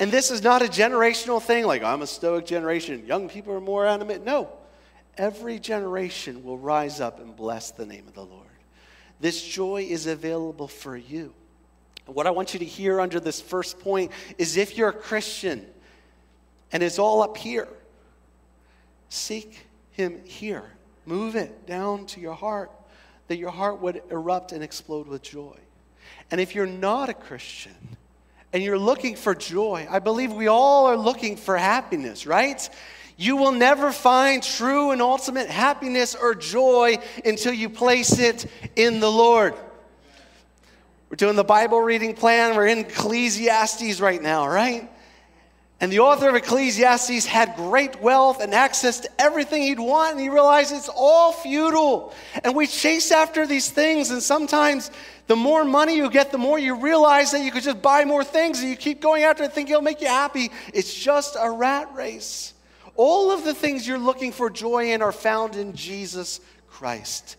And 0.00 0.10
this 0.10 0.32
is 0.32 0.42
not 0.42 0.62
a 0.62 0.66
generational 0.66 1.40
thing 1.40 1.64
like 1.64 1.84
I'm 1.84 2.02
a 2.02 2.08
stoic 2.08 2.44
generation, 2.44 3.06
young 3.06 3.28
people 3.28 3.52
are 3.52 3.60
more 3.60 3.86
animate. 3.86 4.24
No, 4.24 4.48
every 5.16 5.58
generation 5.58 6.44
will 6.44 6.58
rise 6.58 7.00
up 7.00 7.20
and 7.20 7.34
bless 7.34 7.70
the 7.70 7.86
name 7.86 8.06
of 8.06 8.14
the 8.14 8.24
Lord. 8.24 8.46
This 9.20 9.42
joy 9.42 9.86
is 9.88 10.06
available 10.06 10.68
for 10.68 10.96
you. 10.96 11.32
What 12.06 12.26
I 12.26 12.30
want 12.30 12.52
you 12.52 12.60
to 12.60 12.64
hear 12.64 13.00
under 13.00 13.18
this 13.18 13.40
first 13.40 13.80
point 13.80 14.12
is 14.38 14.56
if 14.56 14.76
you're 14.76 14.90
a 14.90 14.92
Christian, 14.92 15.66
and 16.72 16.82
it's 16.82 16.98
all 16.98 17.22
up 17.22 17.36
here. 17.36 17.68
Seek 19.08 19.66
Him 19.92 20.20
here. 20.24 20.64
Move 21.04 21.36
it 21.36 21.66
down 21.66 22.06
to 22.06 22.20
your 22.20 22.34
heart, 22.34 22.70
that 23.28 23.38
your 23.38 23.50
heart 23.50 23.80
would 23.80 24.02
erupt 24.10 24.52
and 24.52 24.62
explode 24.62 25.06
with 25.06 25.22
joy. 25.22 25.56
And 26.30 26.40
if 26.40 26.54
you're 26.54 26.66
not 26.66 27.08
a 27.08 27.14
Christian 27.14 27.74
and 28.52 28.62
you're 28.62 28.78
looking 28.78 29.16
for 29.16 29.34
joy, 29.34 29.86
I 29.88 29.98
believe 29.98 30.32
we 30.32 30.48
all 30.48 30.86
are 30.86 30.96
looking 30.96 31.36
for 31.36 31.56
happiness, 31.56 32.26
right? 32.26 32.68
You 33.16 33.36
will 33.36 33.52
never 33.52 33.92
find 33.92 34.42
true 34.42 34.90
and 34.90 35.00
ultimate 35.00 35.48
happiness 35.48 36.14
or 36.14 36.34
joy 36.34 36.98
until 37.24 37.54
you 37.54 37.70
place 37.70 38.18
it 38.18 38.46
in 38.76 39.00
the 39.00 39.10
Lord. 39.10 39.54
We're 41.08 41.16
doing 41.16 41.36
the 41.36 41.44
Bible 41.44 41.80
reading 41.80 42.14
plan. 42.14 42.56
We're 42.56 42.66
in 42.66 42.80
Ecclesiastes 42.80 44.00
right 44.00 44.20
now, 44.20 44.46
right? 44.48 44.90
And 45.78 45.92
the 45.92 46.00
author 46.00 46.28
of 46.28 46.34
Ecclesiastes 46.34 47.26
had 47.26 47.54
great 47.54 48.00
wealth 48.00 48.40
and 48.40 48.54
access 48.54 49.00
to 49.00 49.10
everything 49.18 49.62
he'd 49.62 49.78
want, 49.78 50.12
and 50.12 50.20
he 50.20 50.30
realized 50.30 50.74
it's 50.74 50.88
all 50.88 51.32
futile. 51.32 52.14
And 52.42 52.56
we 52.56 52.66
chase 52.66 53.12
after 53.12 53.46
these 53.46 53.70
things, 53.70 54.10
and 54.10 54.22
sometimes 54.22 54.90
the 55.26 55.36
more 55.36 55.64
money 55.64 55.96
you 55.96 56.10
get, 56.10 56.32
the 56.32 56.38
more 56.38 56.58
you 56.58 56.76
realize 56.76 57.32
that 57.32 57.42
you 57.42 57.50
could 57.50 57.62
just 57.62 57.82
buy 57.82 58.04
more 58.04 58.24
things, 58.24 58.60
and 58.60 58.70
you 58.70 58.76
keep 58.76 59.00
going 59.00 59.22
after 59.22 59.44
it 59.44 59.52
thinking 59.52 59.72
it'll 59.72 59.82
make 59.82 60.00
you 60.00 60.08
happy. 60.08 60.50
It's 60.72 60.92
just 60.92 61.36
a 61.38 61.50
rat 61.50 61.94
race. 61.94 62.54
All 62.96 63.30
of 63.30 63.44
the 63.44 63.54
things 63.54 63.86
you're 63.86 63.98
looking 63.98 64.32
for 64.32 64.48
joy 64.48 64.92
in 64.92 65.02
are 65.02 65.12
found 65.12 65.56
in 65.56 65.74
Jesus 65.74 66.40
Christ. 66.68 67.36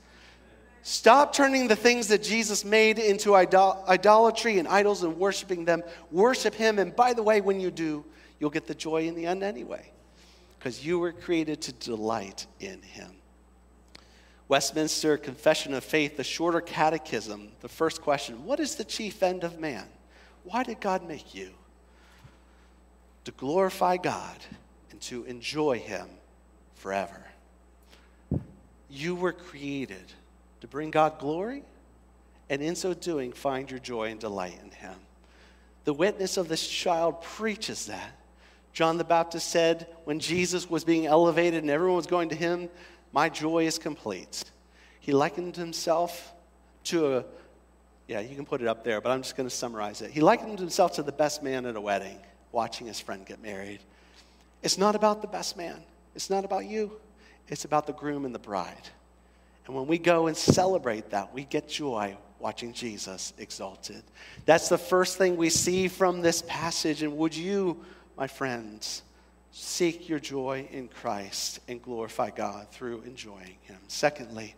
Stop 0.84 1.34
turning 1.34 1.68
the 1.68 1.76
things 1.76 2.08
that 2.08 2.24
Jesus 2.24 2.64
made 2.64 2.98
into 2.98 3.36
idol- 3.36 3.84
idolatry 3.88 4.58
and 4.58 4.68
idols 4.68 5.04
and 5.04 5.18
worshiping 5.18 5.66
them. 5.66 5.84
Worship 6.12 6.56
Him. 6.56 6.80
And 6.80 6.96
by 6.96 7.14
the 7.14 7.24
way, 7.24 7.42
when 7.42 7.60
you 7.60 7.72
do, 7.72 8.06
you'll 8.40 8.52
get 8.52 8.68
the 8.68 8.76
joy 8.76 9.08
in 9.08 9.16
the 9.16 9.26
end 9.26 9.44
anyway, 9.44 9.92
because 10.58 10.86
you 10.86 11.00
were 11.00 11.12
created 11.12 11.62
to 11.64 11.74
delight 11.74 12.46
in 12.60 12.82
Him. 12.82 13.12
Westminster 14.48 15.18
Confession 15.18 15.74
of 15.74 15.84
Faith, 15.84 16.16
the 16.16 16.24
shorter 16.24 16.62
catechism, 16.62 17.50
the 17.60 17.68
first 17.68 18.02
question 18.02 18.46
What 18.46 18.60
is 18.60 18.76
the 18.76 18.86
chief 18.86 19.22
end 19.22 19.44
of 19.44 19.60
man? 19.60 19.86
Why 20.46 20.64
did 20.64 20.80
God 20.80 21.06
make 21.06 21.36
you? 21.36 21.50
To 23.26 23.32
glorify 23.32 23.98
God 23.98 24.38
and 24.98 25.02
to 25.04 25.24
enjoy 25.26 25.78
Him 25.78 26.08
forever. 26.74 27.24
You 28.90 29.14
were 29.14 29.32
created 29.32 30.12
to 30.62 30.68
bring 30.68 30.90
God 30.90 31.20
glory, 31.20 31.62
and 32.50 32.64
in 32.64 32.76
so 32.76 32.96
doing, 32.96 33.32
find 33.32 33.70
your 33.70 33.80
joy 33.80 34.10
and 34.10 34.20
delight 34.20 34.58
in 34.64 34.72
Him. 34.72 34.96
The 35.84 35.94
witness 35.94 36.38
of 36.38 36.48
this 36.48 36.68
child 36.68 37.22
preaches 37.22 37.86
that. 37.86 38.12
John 38.74 38.98
the 38.98 39.04
Baptist 39.04 39.52
said 39.52 39.86
when 40.06 40.20
Jesus 40.20 40.68
was 40.68 40.84
being 40.84 41.06
elevated 41.06 41.62
and 41.62 41.70
everyone 41.70 41.98
was 41.98 42.08
going 42.08 42.30
to 42.30 42.36
him, 42.36 42.68
My 43.14 43.30
joy 43.30 43.66
is 43.66 43.78
complete. 43.78 44.46
He 45.00 45.12
likened 45.12 45.56
himself 45.56 46.34
to 46.86 47.18
a, 47.18 47.26
yeah, 48.08 48.20
you 48.20 48.36
can 48.36 48.46
put 48.46 48.62
it 48.62 48.68
up 48.68 48.84
there, 48.84 49.00
but 49.00 49.12
I'm 49.12 49.22
just 49.22 49.36
going 49.38 49.48
to 49.48 49.56
summarize 49.56 50.02
it. 50.02 50.12
He 50.12 50.22
likened 50.22 50.60
himself 50.60 50.94
to 50.96 51.04
the 51.04 51.12
best 51.12 51.42
man 51.44 51.66
at 51.66 51.76
a 51.76 51.82
wedding, 51.82 52.18
watching 52.52 52.88
his 52.88 53.00
friend 53.00 53.26
get 53.26 53.42
married. 53.42 53.80
It's 54.64 54.78
not 54.78 54.96
about 54.96 55.22
the 55.22 55.28
best 55.28 55.58
man, 55.58 55.82
it's 56.16 56.30
not 56.30 56.46
about 56.46 56.66
you, 56.66 56.92
it's 57.48 57.66
about 57.66 57.88
the 57.88 57.94
groom 57.94 58.26
and 58.26 58.34
the 58.34 58.40
bride. 58.40 58.90
And 59.66 59.76
when 59.76 59.88
we 59.88 59.98
go 59.98 60.28
and 60.28 60.38
celebrate 60.38 61.10
that, 61.10 61.34
we 61.34 61.44
get 61.44 61.68
joy 61.68 62.16
watching 62.40 62.72
Jesus 62.72 63.34
exalted. 63.38 64.04
That's 64.46 64.70
the 64.70 64.78
first 64.78 65.18
thing 65.18 65.36
we 65.36 65.50
see 65.50 65.88
from 65.90 66.22
this 66.22 66.42
passage. 66.48 67.04
And 67.04 67.18
would 67.18 67.36
you? 67.36 67.84
my 68.18 68.28
friends, 68.28 69.04
seek 69.52 70.10
your 70.10 70.20
joy 70.20 70.68
in 70.72 70.88
Christ 70.88 71.60
and 71.68 71.82
glorify 71.82 72.32
God 72.32 72.68
through 72.72 73.04
enjoying 73.04 73.58
Him. 73.62 73.78
Secondly, 73.88 74.56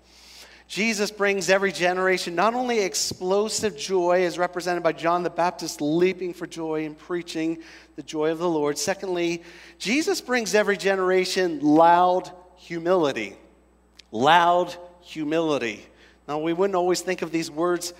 Jesus 0.69 1.09
brings 1.09 1.49
every 1.49 1.71
generation 1.71 2.35
not 2.35 2.53
only 2.53 2.81
explosive 2.81 3.75
joy, 3.75 4.23
as 4.25 4.37
represented 4.37 4.83
by 4.83 4.91
John 4.91 5.23
the 5.23 5.31
Baptist 5.31 5.81
leaping 5.81 6.31
for 6.31 6.45
joy 6.45 6.85
and 6.85 6.95
preaching 6.95 7.57
the 7.95 8.03
joy 8.03 8.29
of 8.29 8.37
the 8.37 8.47
Lord. 8.47 8.77
Secondly, 8.77 9.41
Jesus 9.79 10.21
brings 10.21 10.53
every 10.53 10.77
generation 10.77 11.59
loud 11.59 12.31
humility. 12.55 13.35
Loud 14.11 14.77
humility. 15.01 15.83
Now, 16.27 16.37
we 16.37 16.53
wouldn't 16.53 16.75
always 16.75 17.01
think 17.01 17.23
of 17.23 17.31
these 17.31 17.49
words 17.49 17.95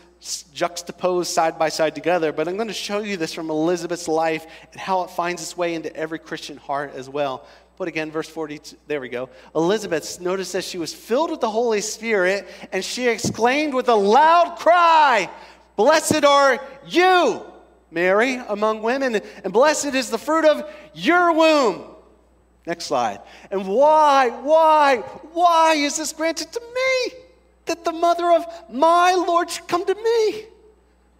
juxtaposed 0.53 1.31
side 1.31 1.57
by 1.57 1.69
side 1.69 1.95
together, 1.95 2.31
but 2.31 2.47
I'm 2.47 2.55
going 2.55 2.67
to 2.67 2.73
show 2.73 2.99
you 2.99 3.17
this 3.17 3.33
from 3.33 3.49
Elizabeth's 3.49 4.07
life 4.07 4.45
and 4.71 4.79
how 4.79 5.03
it 5.05 5.09
finds 5.09 5.41
its 5.41 5.57
way 5.57 5.73
into 5.73 5.95
every 5.95 6.19
Christian 6.19 6.57
heart 6.57 6.93
as 6.93 7.09
well. 7.09 7.47
Put 7.79 7.87
again, 7.87 8.11
verse 8.11 8.29
42. 8.29 8.77
There 8.85 9.01
we 9.01 9.09
go. 9.09 9.29
Elizabeth, 9.55 10.21
notice 10.21 10.51
that 10.51 10.63
she 10.63 10.77
was 10.77 10.93
filled 10.93 11.31
with 11.31 11.41
the 11.41 11.49
Holy 11.49 11.81
Spirit 11.81 12.47
and 12.71 12.85
she 12.85 13.07
exclaimed 13.07 13.73
with 13.73 13.89
a 13.89 13.95
loud 13.95 14.59
cry, 14.59 15.27
Blessed 15.75 16.23
are 16.23 16.63
you, 16.85 17.41
Mary, 17.89 18.35
among 18.35 18.83
women, 18.83 19.19
and 19.43 19.51
blessed 19.51 19.95
is 19.95 20.11
the 20.11 20.19
fruit 20.19 20.45
of 20.45 20.71
your 20.93 21.33
womb. 21.33 21.85
Next 22.67 22.85
slide. 22.85 23.21
And 23.49 23.67
why, 23.67 24.29
why, 24.29 24.97
why 25.31 25.73
is 25.73 25.97
this 25.97 26.13
granted 26.13 26.51
to 26.51 26.59
me? 26.59 27.19
that 27.69 27.85
the 27.85 27.93
mother 27.93 28.31
of 28.31 28.45
my 28.69 29.13
Lord 29.13 29.49
should 29.49 29.67
come 29.67 29.85
to 29.85 29.95
me. 29.95 30.45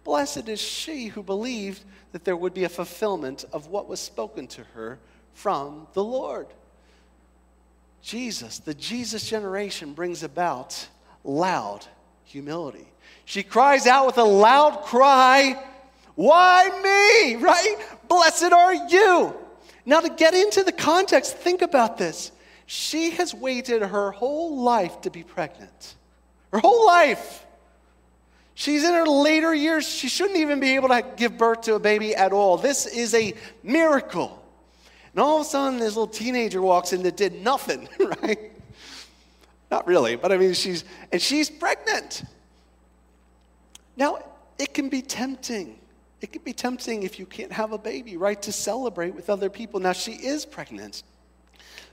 Blessed 0.04 0.48
is 0.48 0.60
she 0.60 1.06
who 1.06 1.22
believed 1.22 1.84
that 2.12 2.24
there 2.24 2.36
would 2.36 2.52
be 2.52 2.64
a 2.64 2.68
fulfillment 2.68 3.44
of 3.52 3.68
what 3.68 3.88
was 3.88 4.00
spoken 4.00 4.48
to 4.48 4.64
her 4.74 4.98
from 5.34 5.86
the 5.94 6.04
Lord. 6.04 6.46
Jesus, 8.02 8.58
the 8.58 8.74
Jesus 8.74 9.28
generation, 9.28 9.92
brings 9.92 10.22
about 10.22 10.88
loud 11.24 11.86
humility. 12.24 12.86
She 13.24 13.42
cries 13.42 13.86
out 13.86 14.06
with 14.06 14.18
a 14.18 14.24
loud 14.24 14.82
cry, 14.84 15.62
Why 16.14 16.68
me? 16.82 17.36
Right? 17.42 17.76
Blessed 18.08 18.52
are 18.52 18.74
you. 18.74 19.34
Now, 19.86 20.00
to 20.00 20.10
get 20.10 20.34
into 20.34 20.62
the 20.62 20.72
context, 20.72 21.36
think 21.36 21.62
about 21.62 21.96
this. 21.98 22.32
She 22.66 23.10
has 23.12 23.34
waited 23.34 23.82
her 23.82 24.10
whole 24.12 24.62
life 24.62 25.00
to 25.02 25.10
be 25.10 25.22
pregnant 25.22 25.94
her 26.52 26.58
whole 26.58 26.86
life. 26.86 27.46
She's 28.54 28.84
in 28.84 28.92
her 28.92 29.06
later 29.06 29.54
years. 29.54 29.88
She 29.88 30.08
shouldn't 30.08 30.38
even 30.38 30.60
be 30.60 30.74
able 30.74 30.88
to 30.88 31.04
give 31.16 31.38
birth 31.38 31.62
to 31.62 31.74
a 31.74 31.78
baby 31.78 32.14
at 32.14 32.32
all. 32.32 32.56
This 32.56 32.86
is 32.86 33.14
a 33.14 33.34
miracle. 33.62 34.39
And 35.12 35.20
all 35.20 35.40
of 35.40 35.46
a 35.46 35.48
sudden, 35.48 35.78
this 35.78 35.96
little 35.96 36.06
teenager 36.06 36.62
walks 36.62 36.92
in 36.92 37.02
that 37.02 37.16
did 37.16 37.42
nothing, 37.42 37.88
right? 38.22 38.52
Not 39.70 39.86
really, 39.86 40.16
but 40.16 40.32
I 40.32 40.36
mean, 40.36 40.52
she's, 40.54 40.84
and 41.12 41.20
she's 41.20 41.48
pregnant. 41.48 42.24
Now, 43.96 44.18
it 44.58 44.74
can 44.74 44.88
be 44.88 45.02
tempting. 45.02 45.78
It 46.20 46.32
can 46.32 46.42
be 46.42 46.52
tempting 46.52 47.02
if 47.02 47.18
you 47.18 47.26
can't 47.26 47.52
have 47.52 47.72
a 47.72 47.78
baby, 47.78 48.16
right, 48.16 48.40
to 48.42 48.52
celebrate 48.52 49.14
with 49.14 49.30
other 49.30 49.48
people. 49.48 49.80
Now, 49.80 49.92
she 49.92 50.12
is 50.12 50.44
pregnant. 50.44 51.02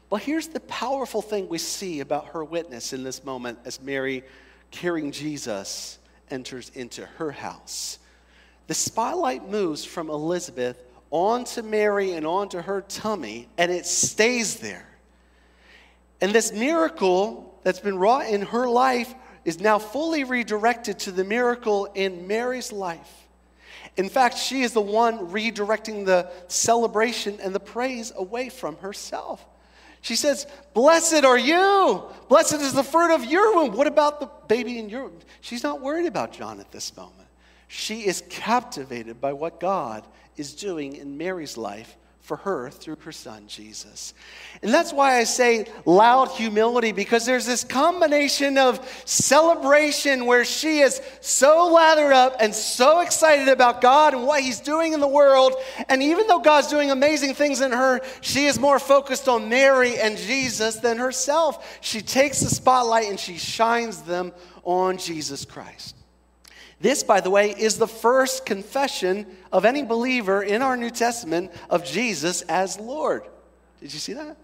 But 0.09 0.21
here's 0.21 0.47
the 0.47 0.59
powerful 0.61 1.21
thing 1.21 1.49
we 1.49 1.57
see 1.57 1.99
about 1.99 2.27
her 2.27 2.43
witness 2.43 2.93
in 2.93 3.03
this 3.03 3.23
moment 3.23 3.59
as 3.65 3.81
Mary 3.81 4.23
carrying 4.71 5.11
Jesus 5.11 5.99
enters 6.29 6.71
into 6.75 7.05
her 7.17 7.31
house. 7.31 7.99
The 8.67 8.73
spotlight 8.73 9.49
moves 9.49 9.85
from 9.85 10.09
Elizabeth 10.09 10.77
onto 11.11 11.61
Mary 11.61 12.13
and 12.13 12.25
onto 12.25 12.59
her 12.59 12.81
tummy, 12.81 13.47
and 13.57 13.71
it 13.71 13.85
stays 13.85 14.57
there. 14.57 14.87
And 16.21 16.33
this 16.33 16.51
miracle 16.51 17.59
that's 17.63 17.79
been 17.79 17.97
wrought 17.97 18.27
in 18.27 18.41
her 18.41 18.67
life 18.67 19.13
is 19.45 19.59
now 19.59 19.79
fully 19.79 20.23
redirected 20.23 20.99
to 20.99 21.11
the 21.11 21.23
miracle 21.23 21.85
in 21.95 22.27
Mary's 22.27 22.71
life. 22.71 23.27
In 23.95 24.09
fact, 24.09 24.37
she 24.37 24.61
is 24.61 24.73
the 24.73 24.81
one 24.81 25.29
redirecting 25.29 26.05
the 26.05 26.29
celebration 26.47 27.39
and 27.41 27.53
the 27.53 27.59
praise 27.59 28.11
away 28.15 28.49
from 28.49 28.77
herself. 28.77 29.45
She 30.01 30.15
says, 30.15 30.47
Blessed 30.73 31.25
are 31.25 31.37
you. 31.37 32.03
Blessed 32.29 32.55
is 32.55 32.73
the 32.73 32.83
fruit 32.83 33.13
of 33.13 33.25
your 33.25 33.55
womb. 33.55 33.75
What 33.75 33.87
about 33.87 34.19
the 34.19 34.29
baby 34.47 34.77
in 34.79 34.89
your 34.89 35.05
womb? 35.05 35.19
She's 35.41 35.63
not 35.63 35.81
worried 35.81 36.05
about 36.05 36.31
John 36.31 36.59
at 36.59 36.71
this 36.71 36.95
moment. 36.95 37.27
She 37.67 38.05
is 38.05 38.23
captivated 38.29 39.19
by 39.19 39.33
what 39.33 39.59
God 39.59 40.05
is 40.37 40.53
doing 40.53 40.95
in 40.95 41.17
Mary's 41.17 41.57
life 41.57 41.97
for 42.27 42.35
her 42.37 42.69
through 42.69 42.97
her 43.05 43.11
son 43.13 43.47
Jesus. 43.47 44.13
And 44.61 44.73
that's 44.73 44.91
why 44.91 45.17
I 45.17 45.23
say 45.23 45.65
loud 45.85 46.27
humility 46.27 46.91
because 46.91 47.25
there's 47.25 47.45
this 47.45 47.63
combination 47.63 48.57
of 48.57 48.85
celebration 49.05 50.25
where 50.25 50.43
she 50.43 50.79
is 50.79 51.01
so 51.21 51.71
lathered 51.71 52.11
up 52.11 52.35
and 52.41 52.53
so 52.53 52.99
excited 52.99 53.47
about 53.47 53.79
God 53.79 54.13
and 54.13 54.27
what 54.27 54.41
he's 54.41 54.59
doing 54.59 54.91
in 54.91 54.99
the 54.99 55.07
world. 55.07 55.53
And 55.87 56.03
even 56.03 56.27
though 56.27 56.39
God's 56.39 56.67
doing 56.67 56.91
amazing 56.91 57.33
things 57.33 57.61
in 57.61 57.71
her, 57.71 58.01
she 58.19 58.45
is 58.45 58.59
more 58.59 58.77
focused 58.77 59.29
on 59.29 59.47
Mary 59.47 59.97
and 59.97 60.17
Jesus 60.17 60.75
than 60.75 60.97
herself. 60.97 61.79
She 61.79 62.01
takes 62.01 62.41
the 62.41 62.49
spotlight 62.49 63.07
and 63.07 63.17
she 63.17 63.37
shines 63.37 64.01
them 64.01 64.33
on 64.65 64.97
Jesus 64.97 65.45
Christ. 65.45 65.96
This, 66.79 67.03
by 67.03 67.21
the 67.21 67.29
way, 67.29 67.49
is 67.57 67.77
the 67.77 67.87
first 67.87 68.45
confession 68.45 69.25
of 69.51 69.65
any 69.65 69.83
believer 69.83 70.43
in 70.43 70.61
our 70.61 70.77
New 70.77 70.91
Testament 70.91 71.51
of 71.69 71.83
Jesus 71.83 72.43
as 72.43 72.79
Lord. 72.79 73.23
Did 73.81 73.93
you 73.93 73.99
see 73.99 74.13
that? 74.13 74.37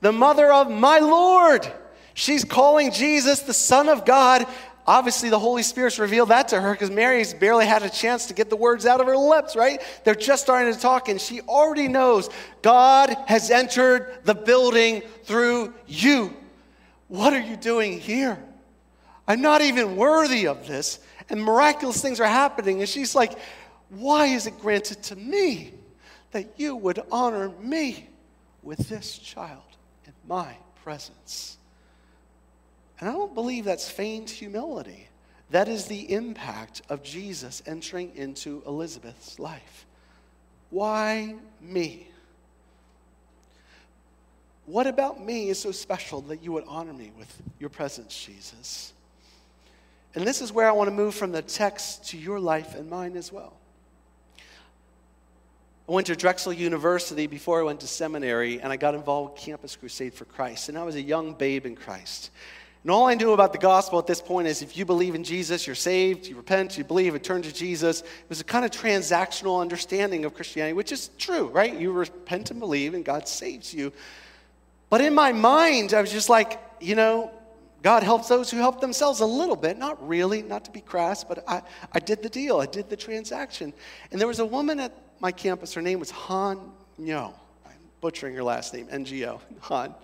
The 0.00 0.12
mother 0.12 0.52
of 0.52 0.70
my 0.70 0.98
Lord. 0.98 1.70
She's 2.12 2.44
calling 2.44 2.92
Jesus 2.92 3.40
the 3.40 3.54
Son 3.54 3.88
of 3.88 4.04
God. 4.04 4.46
Obviously, 4.86 5.30
the 5.30 5.38
Holy 5.38 5.62
Spirit's 5.62 5.98
revealed 5.98 6.28
that 6.28 6.48
to 6.48 6.60
her 6.60 6.72
because 6.72 6.90
Mary's 6.90 7.32
barely 7.32 7.64
had 7.64 7.82
a 7.82 7.88
chance 7.88 8.26
to 8.26 8.34
get 8.34 8.50
the 8.50 8.56
words 8.56 8.84
out 8.84 9.00
of 9.00 9.06
her 9.06 9.16
lips, 9.16 9.56
right? 9.56 9.80
They're 10.04 10.14
just 10.14 10.42
starting 10.42 10.72
to 10.72 10.78
talk, 10.78 11.08
and 11.08 11.18
she 11.18 11.40
already 11.40 11.88
knows 11.88 12.28
God 12.60 13.16
has 13.26 13.50
entered 13.50 14.18
the 14.24 14.34
building 14.34 15.02
through 15.24 15.72
you. 15.86 16.36
What 17.08 17.32
are 17.32 17.40
you 17.40 17.56
doing 17.56 17.98
here? 17.98 18.38
I'm 19.26 19.40
not 19.40 19.62
even 19.62 19.96
worthy 19.96 20.46
of 20.46 20.66
this 20.66 20.98
and 21.28 21.42
miraculous 21.42 22.00
things 22.00 22.20
are 22.20 22.26
happening. 22.26 22.80
And 22.80 22.88
she's 22.88 23.14
like, 23.14 23.38
Why 23.90 24.26
is 24.26 24.46
it 24.46 24.58
granted 24.60 25.02
to 25.04 25.16
me 25.16 25.72
that 26.32 26.58
you 26.58 26.76
would 26.76 27.00
honor 27.10 27.50
me 27.60 28.08
with 28.62 28.88
this 28.88 29.18
child 29.18 29.62
in 30.06 30.12
my 30.26 30.56
presence? 30.82 31.58
And 33.00 33.08
I 33.08 33.12
don't 33.12 33.34
believe 33.34 33.64
that's 33.64 33.90
feigned 33.90 34.30
humility. 34.30 35.08
That 35.50 35.68
is 35.68 35.86
the 35.86 36.12
impact 36.12 36.82
of 36.88 37.02
Jesus 37.02 37.62
entering 37.66 38.12
into 38.16 38.62
Elizabeth's 38.66 39.38
life. 39.38 39.86
Why 40.70 41.36
me? 41.60 42.08
What 44.66 44.86
about 44.86 45.22
me 45.22 45.50
is 45.50 45.58
so 45.58 45.70
special 45.70 46.22
that 46.22 46.42
you 46.42 46.52
would 46.52 46.64
honor 46.66 46.94
me 46.94 47.12
with 47.18 47.42
your 47.58 47.68
presence, 47.68 48.18
Jesus? 48.18 48.93
And 50.14 50.26
this 50.26 50.40
is 50.40 50.52
where 50.52 50.68
I 50.68 50.72
want 50.72 50.88
to 50.88 50.94
move 50.94 51.14
from 51.14 51.32
the 51.32 51.42
text 51.42 52.10
to 52.10 52.18
your 52.18 52.38
life 52.38 52.74
and 52.74 52.88
mine 52.88 53.16
as 53.16 53.32
well. 53.32 53.54
I 55.88 55.92
went 55.92 56.06
to 56.06 56.16
Drexel 56.16 56.52
University 56.52 57.26
before 57.26 57.60
I 57.60 57.64
went 57.64 57.80
to 57.80 57.86
seminary, 57.86 58.60
and 58.60 58.72
I 58.72 58.76
got 58.76 58.94
involved 58.94 59.34
with 59.34 59.42
Campus 59.42 59.76
Crusade 59.76 60.14
for 60.14 60.24
Christ. 60.24 60.70
And 60.70 60.78
I 60.78 60.84
was 60.84 60.94
a 60.94 61.02
young 61.02 61.34
babe 61.34 61.66
in 61.66 61.76
Christ. 61.76 62.30
And 62.84 62.90
all 62.90 63.06
I 63.06 63.14
knew 63.14 63.32
about 63.32 63.52
the 63.52 63.58
gospel 63.58 63.98
at 63.98 64.06
this 64.06 64.20
point 64.20 64.46
is 64.46 64.62
if 64.62 64.76
you 64.76 64.84
believe 64.84 65.14
in 65.14 65.24
Jesus, 65.24 65.66
you're 65.66 65.74
saved, 65.74 66.26
you 66.26 66.36
repent, 66.36 66.78
you 66.78 66.84
believe, 66.84 67.14
and 67.14 67.24
turn 67.24 67.42
to 67.42 67.52
Jesus. 67.52 68.00
It 68.00 68.28
was 68.28 68.40
a 68.40 68.44
kind 68.44 68.64
of 68.64 68.70
transactional 68.70 69.60
understanding 69.60 70.24
of 70.24 70.34
Christianity, 70.34 70.74
which 70.74 70.92
is 70.92 71.08
true, 71.18 71.48
right? 71.48 71.74
You 71.74 71.92
repent 71.92 72.50
and 72.50 72.60
believe, 72.60 72.94
and 72.94 73.04
God 73.04 73.26
saves 73.26 73.74
you. 73.74 73.92
But 74.90 75.00
in 75.00 75.14
my 75.14 75.32
mind, 75.32 75.92
I 75.92 76.00
was 76.00 76.12
just 76.12 76.28
like, 76.28 76.60
you 76.80 76.94
know, 76.94 77.30
God 77.84 78.02
helps 78.02 78.28
those 78.28 78.50
who 78.50 78.56
help 78.56 78.80
themselves 78.80 79.20
a 79.20 79.26
little 79.26 79.56
bit, 79.56 79.76
not 79.76 80.08
really, 80.08 80.40
not 80.40 80.64
to 80.64 80.70
be 80.70 80.80
crass, 80.80 81.22
but 81.22 81.44
I, 81.46 81.60
I 81.92 81.98
did 81.98 82.22
the 82.22 82.30
deal, 82.30 82.58
I 82.58 82.64
did 82.64 82.88
the 82.88 82.96
transaction. 82.96 83.74
And 84.10 84.18
there 84.18 84.26
was 84.26 84.38
a 84.38 84.46
woman 84.46 84.80
at 84.80 84.96
my 85.20 85.30
campus, 85.30 85.74
her 85.74 85.82
name 85.82 86.00
was 86.00 86.10
Han 86.10 86.72
Nyo. 86.96 87.34
I'm 87.66 87.72
butchering 88.00 88.34
her 88.36 88.42
last 88.42 88.72
name, 88.72 88.86
NGO, 88.86 89.38
Han. 89.60 89.94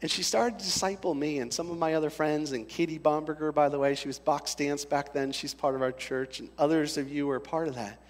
And 0.00 0.10
she 0.10 0.22
started 0.22 0.58
to 0.58 0.64
disciple 0.64 1.14
me 1.14 1.40
and 1.40 1.52
some 1.52 1.70
of 1.70 1.76
my 1.76 1.92
other 1.94 2.08
friends, 2.08 2.52
and 2.52 2.66
Katie 2.66 2.98
Bomberger, 2.98 3.54
by 3.54 3.68
the 3.68 3.78
way, 3.78 3.94
she 3.94 4.08
was 4.08 4.18
box 4.18 4.54
dance 4.54 4.86
back 4.86 5.12
then. 5.12 5.32
She's 5.32 5.52
part 5.52 5.74
of 5.74 5.82
our 5.82 5.92
church, 5.92 6.40
and 6.40 6.48
others 6.56 6.96
of 6.96 7.12
you 7.12 7.26
were 7.26 7.40
part 7.40 7.68
of 7.68 7.74
that. 7.74 8.00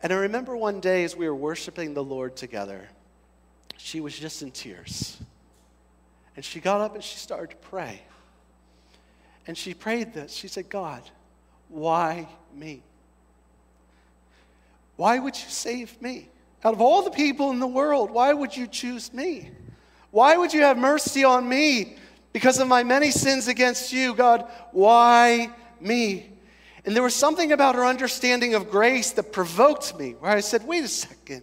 And 0.00 0.12
I 0.12 0.16
remember 0.16 0.56
one 0.56 0.78
day 0.78 1.02
as 1.02 1.16
we 1.16 1.28
were 1.28 1.34
worshiping 1.34 1.94
the 1.94 2.04
Lord 2.04 2.36
together, 2.36 2.88
she 3.78 4.00
was 4.00 4.16
just 4.16 4.42
in 4.42 4.52
tears. 4.52 5.18
And 6.36 6.44
she 6.44 6.60
got 6.60 6.82
up 6.82 6.94
and 6.94 7.02
she 7.02 7.16
started 7.16 7.50
to 7.50 7.56
pray. 7.56 8.02
And 9.46 9.56
she 9.56 9.72
prayed 9.74 10.12
this. 10.12 10.32
She 10.32 10.48
said, 10.48 10.68
God, 10.68 11.02
why 11.68 12.28
me? 12.54 12.82
Why 14.96 15.18
would 15.18 15.36
you 15.36 15.48
save 15.48 16.00
me? 16.00 16.28
Out 16.62 16.74
of 16.74 16.80
all 16.80 17.02
the 17.02 17.10
people 17.10 17.50
in 17.50 17.58
the 17.58 17.66
world, 17.66 18.10
why 18.10 18.32
would 18.32 18.56
you 18.56 18.66
choose 18.66 19.12
me? 19.12 19.50
Why 20.10 20.36
would 20.36 20.52
you 20.52 20.62
have 20.62 20.78
mercy 20.78 21.24
on 21.24 21.48
me 21.48 21.96
because 22.32 22.58
of 22.58 22.68
my 22.68 22.82
many 22.82 23.10
sins 23.10 23.48
against 23.48 23.92
you, 23.92 24.14
God? 24.14 24.48
Why 24.72 25.50
me? 25.80 26.30
And 26.84 26.94
there 26.94 27.02
was 27.02 27.14
something 27.14 27.52
about 27.52 27.74
her 27.74 27.84
understanding 27.84 28.54
of 28.54 28.70
grace 28.70 29.10
that 29.12 29.32
provoked 29.32 29.98
me, 29.98 30.12
where 30.12 30.32
I 30.32 30.40
said, 30.40 30.66
wait 30.66 30.84
a 30.84 30.88
second 30.88 31.42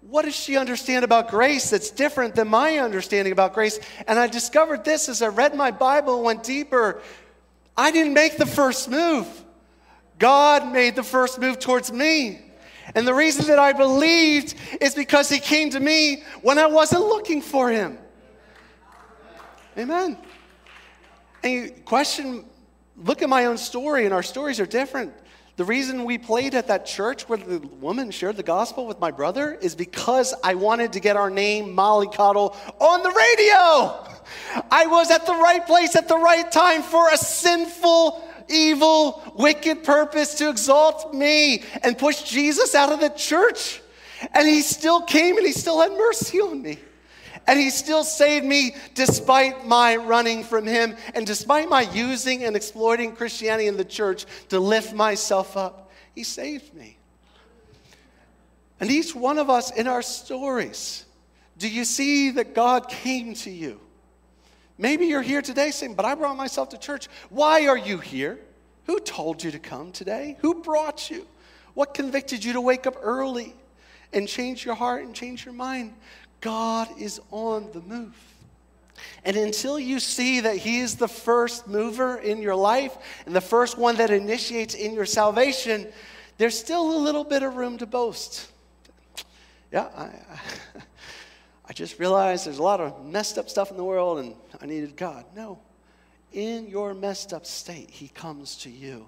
what 0.00 0.24
does 0.24 0.34
she 0.34 0.56
understand 0.56 1.04
about 1.04 1.28
grace 1.30 1.70
that's 1.70 1.90
different 1.90 2.34
than 2.34 2.48
my 2.48 2.78
understanding 2.78 3.32
about 3.32 3.52
grace? 3.52 3.78
And 4.06 4.18
I 4.18 4.26
discovered 4.26 4.84
this 4.84 5.08
as 5.08 5.22
I 5.22 5.28
read 5.28 5.54
my 5.54 5.70
Bible 5.70 6.22
went 6.22 6.42
deeper. 6.42 7.02
I 7.76 7.90
didn't 7.90 8.14
make 8.14 8.38
the 8.38 8.46
first 8.46 8.88
move, 8.88 9.26
God 10.18 10.72
made 10.72 10.96
the 10.96 11.02
first 11.02 11.38
move 11.38 11.58
towards 11.58 11.92
me. 11.92 12.42
And 12.94 13.06
the 13.06 13.14
reason 13.14 13.46
that 13.48 13.58
I 13.58 13.74
believed 13.74 14.54
is 14.80 14.94
because 14.94 15.28
He 15.28 15.40
came 15.40 15.70
to 15.70 15.80
me 15.80 16.22
when 16.40 16.58
I 16.58 16.66
wasn't 16.66 17.02
looking 17.02 17.42
for 17.42 17.68
Him. 17.68 17.98
Amen. 19.76 20.16
And 21.44 21.52
you 21.52 21.70
question, 21.84 22.44
look 22.96 23.22
at 23.22 23.28
my 23.28 23.44
own 23.44 23.58
story, 23.58 24.06
and 24.06 24.14
our 24.14 24.22
stories 24.22 24.58
are 24.58 24.66
different. 24.66 25.12
The 25.58 25.64
reason 25.64 26.04
we 26.04 26.18
played 26.18 26.54
at 26.54 26.68
that 26.68 26.86
church 26.86 27.28
where 27.28 27.36
the 27.36 27.58
woman 27.58 28.12
shared 28.12 28.36
the 28.36 28.44
gospel 28.44 28.86
with 28.86 29.00
my 29.00 29.10
brother 29.10 29.54
is 29.60 29.74
because 29.74 30.32
I 30.44 30.54
wanted 30.54 30.92
to 30.92 31.00
get 31.00 31.16
our 31.16 31.30
name, 31.30 31.74
Molly 31.74 32.06
Mollycoddle, 32.06 32.56
on 32.80 33.02
the 33.02 33.10
radio. 33.10 34.06
I 34.70 34.86
was 34.86 35.10
at 35.10 35.26
the 35.26 35.34
right 35.34 35.66
place 35.66 35.96
at 35.96 36.06
the 36.06 36.16
right 36.16 36.48
time 36.52 36.82
for 36.82 37.12
a 37.12 37.16
sinful, 37.16 38.22
evil, 38.48 39.32
wicked 39.34 39.82
purpose 39.82 40.36
to 40.36 40.48
exalt 40.48 41.12
me 41.12 41.64
and 41.82 41.98
push 41.98 42.22
Jesus 42.22 42.76
out 42.76 42.92
of 42.92 43.00
the 43.00 43.08
church. 43.08 43.80
And 44.34 44.46
he 44.46 44.60
still 44.60 45.00
came 45.00 45.38
and 45.38 45.44
he 45.44 45.52
still 45.52 45.80
had 45.80 45.90
mercy 45.90 46.40
on 46.40 46.62
me. 46.62 46.78
And 47.48 47.58
he 47.58 47.70
still 47.70 48.04
saved 48.04 48.44
me 48.44 48.76
despite 48.94 49.66
my 49.66 49.96
running 49.96 50.44
from 50.44 50.66
him 50.66 50.94
and 51.14 51.26
despite 51.26 51.70
my 51.70 51.80
using 51.80 52.44
and 52.44 52.54
exploiting 52.54 53.16
Christianity 53.16 53.68
in 53.68 53.78
the 53.78 53.86
church 53.86 54.26
to 54.50 54.60
lift 54.60 54.92
myself 54.92 55.56
up. 55.56 55.90
He 56.14 56.24
saved 56.24 56.74
me. 56.74 56.98
And 58.80 58.90
each 58.90 59.14
one 59.14 59.38
of 59.38 59.48
us 59.48 59.70
in 59.70 59.88
our 59.88 60.02
stories, 60.02 61.06
do 61.56 61.68
you 61.68 61.86
see 61.86 62.30
that 62.32 62.54
God 62.54 62.90
came 62.90 63.32
to 63.36 63.50
you? 63.50 63.80
Maybe 64.76 65.06
you're 65.06 65.22
here 65.22 65.42
today 65.42 65.70
saying, 65.70 65.94
But 65.94 66.04
I 66.04 66.14
brought 66.14 66.36
myself 66.36 66.68
to 66.68 66.78
church. 66.78 67.08
Why 67.30 67.66
are 67.66 67.78
you 67.78 67.96
here? 67.96 68.38
Who 68.84 69.00
told 69.00 69.42
you 69.42 69.50
to 69.52 69.58
come 69.58 69.90
today? 69.90 70.36
Who 70.40 70.62
brought 70.62 71.10
you? 71.10 71.26
What 71.72 71.94
convicted 71.94 72.44
you 72.44 72.52
to 72.52 72.60
wake 72.60 72.86
up 72.86 72.96
early 73.00 73.54
and 74.12 74.28
change 74.28 74.66
your 74.66 74.74
heart 74.74 75.02
and 75.02 75.14
change 75.14 75.46
your 75.46 75.54
mind? 75.54 75.94
God 76.40 76.88
is 76.98 77.20
on 77.30 77.70
the 77.72 77.80
move. 77.80 78.14
And 79.24 79.36
until 79.36 79.78
you 79.78 80.00
see 80.00 80.40
that 80.40 80.56
He 80.56 80.80
is 80.80 80.96
the 80.96 81.08
first 81.08 81.68
mover 81.68 82.16
in 82.16 82.42
your 82.42 82.54
life 82.54 82.96
and 83.26 83.34
the 83.34 83.40
first 83.40 83.78
one 83.78 83.96
that 83.96 84.10
initiates 84.10 84.74
in 84.74 84.92
your 84.92 85.06
salvation, 85.06 85.88
there's 86.36 86.58
still 86.58 86.96
a 86.96 86.98
little 86.98 87.24
bit 87.24 87.42
of 87.42 87.56
room 87.56 87.78
to 87.78 87.86
boast. 87.86 88.50
Yeah, 89.72 89.88
I, 89.96 90.10
I 91.66 91.72
just 91.72 91.98
realized 91.98 92.46
there's 92.46 92.58
a 92.58 92.62
lot 92.62 92.80
of 92.80 93.04
messed 93.04 93.38
up 93.38 93.48
stuff 93.48 93.70
in 93.70 93.76
the 93.76 93.84
world 93.84 94.18
and 94.18 94.34
I 94.60 94.66
needed 94.66 94.96
God. 94.96 95.24
No. 95.36 95.58
In 96.32 96.68
your 96.68 96.94
messed 96.94 97.32
up 97.32 97.46
state, 97.46 97.90
He 97.90 98.08
comes 98.08 98.56
to 98.58 98.70
you. 98.70 99.06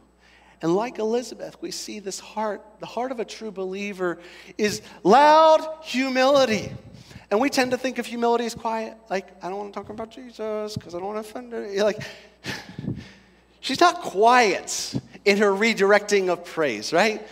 And 0.62 0.74
like 0.74 0.98
Elizabeth, 0.98 1.56
we 1.62 1.70
see 1.70 2.00
this 2.00 2.20
heart, 2.20 2.62
the 2.80 2.86
heart 2.86 3.12
of 3.12 3.20
a 3.20 3.24
true 3.24 3.50
believer 3.50 4.18
is 4.58 4.82
loud 5.02 5.66
humility. 5.82 6.70
And 7.30 7.40
we 7.40 7.48
tend 7.48 7.70
to 7.70 7.78
think 7.78 7.98
of 7.98 8.06
humility 8.06 8.46
as 8.46 8.54
quiet. 8.54 8.96
Like, 9.08 9.28
I 9.42 9.48
don't 9.48 9.58
want 9.58 9.72
to 9.72 9.80
talk 9.80 9.88
about 9.88 10.10
Jesus 10.10 10.74
because 10.74 10.94
I 10.94 10.98
don't 10.98 11.06
want 11.14 11.24
to 11.24 11.30
offend 11.30 11.52
her. 11.52 11.72
You're 11.72 11.84
like, 11.84 12.02
she's 13.60 13.80
not 13.80 14.02
quiet 14.02 14.94
in 15.24 15.38
her 15.38 15.50
redirecting 15.50 16.28
of 16.28 16.44
praise, 16.44 16.92
right? 16.92 17.26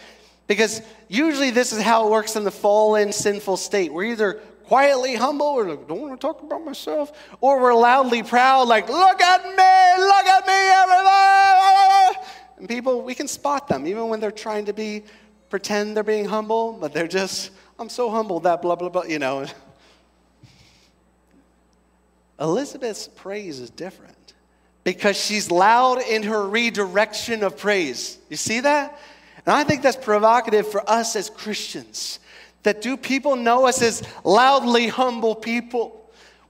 Because 0.47 0.83
usually 1.09 1.51
this 1.51 1.73
is 1.73 1.83
how 1.83 2.07
it 2.07 2.11
works 2.11 2.37
in 2.37 2.45
the 2.45 2.51
fallen, 2.51 3.13
sinful 3.13 3.57
state. 3.57 3.93
We're 3.93 4.05
either 4.05 4.35
quietly 4.65 5.17
humble 5.17 5.47
or 5.47 5.69
like, 5.69 5.89
don't 5.89 6.01
want 6.01 6.21
to 6.21 6.27
talk 6.27 6.43
about 6.43 6.65
myself, 6.65 7.11
or 7.41 7.61
we're 7.61 7.75
loudly 7.75 8.23
proud, 8.23 8.69
like, 8.69 8.89
look 8.89 9.21
at 9.21 9.43
me, 9.43 10.05
look 10.05 10.27
at 10.27 10.47
me, 10.47 12.13
everybody. 12.13 12.29
And 12.59 12.69
people, 12.69 13.03
we 13.03 13.15
can 13.15 13.27
spot 13.27 13.67
them 13.67 13.87
even 13.87 14.09
when 14.09 14.21
they're 14.21 14.31
trying 14.31 14.67
to 14.67 14.73
be, 14.73 15.05
pretend 15.49 15.97
they're 15.97 16.05
being 16.05 16.27
humble, 16.27 16.75
but 16.75 16.93
they're 16.93 17.09
just 17.09 17.51
I'm 17.81 17.89
so 17.89 18.11
humble 18.11 18.41
that 18.41 18.61
blah, 18.61 18.75
blah, 18.75 18.89
blah, 18.89 19.05
you 19.05 19.21
know. 19.21 19.47
Elizabeth's 22.41 23.09
praise 23.09 23.61
is 23.61 23.71
different 23.71 24.35
because 24.85 25.17
she's 25.17 25.51
loud 25.51 26.01
in 26.01 26.23
her 26.23 26.49
redirection 26.49 27.43
of 27.43 27.59
praise. 27.59 28.19
You 28.31 28.37
see 28.37 28.61
that? 28.61 28.99
And 29.45 29.55
I 29.55 29.65
think 29.65 29.83
that's 29.83 29.97
provocative 29.97 30.71
for 30.71 30.89
us 30.89 31.17
as 31.17 31.31
Christians. 31.31 32.21
That 32.63 32.83
do 32.83 32.97
people 32.97 33.37
know 33.37 33.67
us 33.67 33.83
as 33.83 34.03
loudly 34.25 34.89
humble 34.89 35.35
people? 35.35 35.95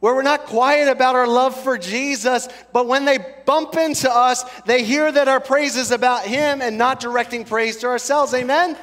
Where 0.00 0.14
we're 0.14 0.22
not 0.22 0.44
quiet 0.46 0.88
about 0.88 1.16
our 1.16 1.26
love 1.26 1.60
for 1.60 1.76
Jesus, 1.76 2.48
but 2.72 2.86
when 2.86 3.04
they 3.04 3.18
bump 3.46 3.76
into 3.76 4.08
us, 4.10 4.44
they 4.62 4.84
hear 4.84 5.10
that 5.10 5.26
our 5.26 5.40
praise 5.40 5.76
is 5.76 5.90
about 5.90 6.24
Him 6.24 6.62
and 6.62 6.78
not 6.78 7.00
directing 7.00 7.44
praise 7.44 7.78
to 7.78 7.88
ourselves. 7.88 8.32
Amen? 8.34 8.76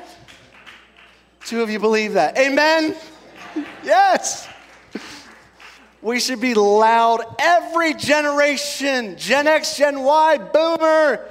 Two 1.45 1.61
of 1.61 1.69
you 1.69 1.79
believe 1.79 2.13
that. 2.13 2.37
Amen? 2.37 2.95
Yes. 3.85 4.49
We 6.05 6.19
should 6.19 6.39
be 6.39 6.53
loud. 6.53 7.25
Every 7.39 7.95
generation, 7.95 9.17
Gen 9.17 9.47
X, 9.47 9.75
Gen 9.75 10.01
Y, 10.01 10.37
Boomer, 10.37 11.27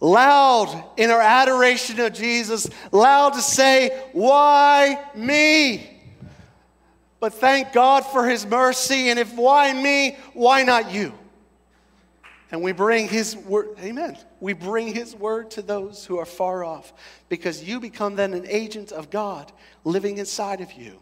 loud 0.00 0.84
in 0.96 1.12
our 1.12 1.20
adoration 1.20 2.00
of 2.00 2.12
Jesus, 2.12 2.68
loud 2.90 3.34
to 3.34 3.40
say, 3.40 4.08
Why 4.12 5.00
me? 5.14 5.88
But 7.20 7.34
thank 7.34 7.72
God 7.72 8.04
for 8.04 8.28
his 8.28 8.44
mercy. 8.44 9.08
And 9.08 9.20
if 9.20 9.32
why 9.34 9.72
me, 9.72 10.16
why 10.34 10.64
not 10.64 10.90
you? 10.90 11.12
And 12.50 12.64
we 12.64 12.72
bring 12.72 13.06
his 13.06 13.36
word, 13.36 13.68
amen. 13.78 14.18
We 14.40 14.52
bring 14.52 14.92
his 14.94 15.14
word 15.14 15.52
to 15.52 15.62
those 15.62 16.04
who 16.04 16.18
are 16.18 16.26
far 16.26 16.64
off 16.64 16.92
because 17.28 17.62
you 17.62 17.78
become 17.78 18.16
then 18.16 18.34
an 18.34 18.46
agent 18.48 18.90
of 18.90 19.10
God 19.10 19.52
living 19.84 20.18
inside 20.18 20.60
of 20.60 20.72
you 20.72 20.98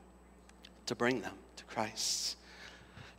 to 0.85 0.95
bring 0.95 1.23
them 1.23 1.35
to 1.57 1.65
Christ. 1.65 2.37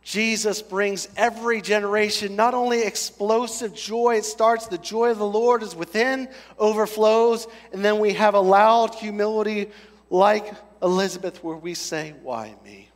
Jesus 0.06 0.62
brings 0.62 1.08
every 1.16 1.60
generation 1.60 2.36
not 2.36 2.54
only 2.54 2.82
explosive 2.82 3.74
joy, 3.74 4.18
it 4.18 4.24
starts, 4.24 4.68
the 4.68 4.78
joy 4.78 5.10
of 5.10 5.18
the 5.18 5.26
Lord 5.26 5.64
is 5.64 5.74
within, 5.74 6.28
overflows, 6.60 7.48
and 7.72 7.84
then 7.84 7.98
we 7.98 8.12
have 8.12 8.34
a 8.34 8.40
loud 8.40 8.94
humility 8.94 9.68
like 10.08 10.54
Elizabeth 10.80 11.42
where 11.42 11.56
we 11.56 11.74
say, 11.74 12.14
Why 12.22 12.54
me? 12.64 12.88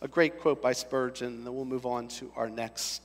A 0.00 0.08
great 0.08 0.40
quote 0.40 0.62
by 0.62 0.72
Spurgeon, 0.72 1.26
and 1.26 1.46
then 1.46 1.54
we'll 1.54 1.66
move 1.66 1.84
on 1.84 2.08
to 2.08 2.32
our 2.34 2.48
next 2.48 3.02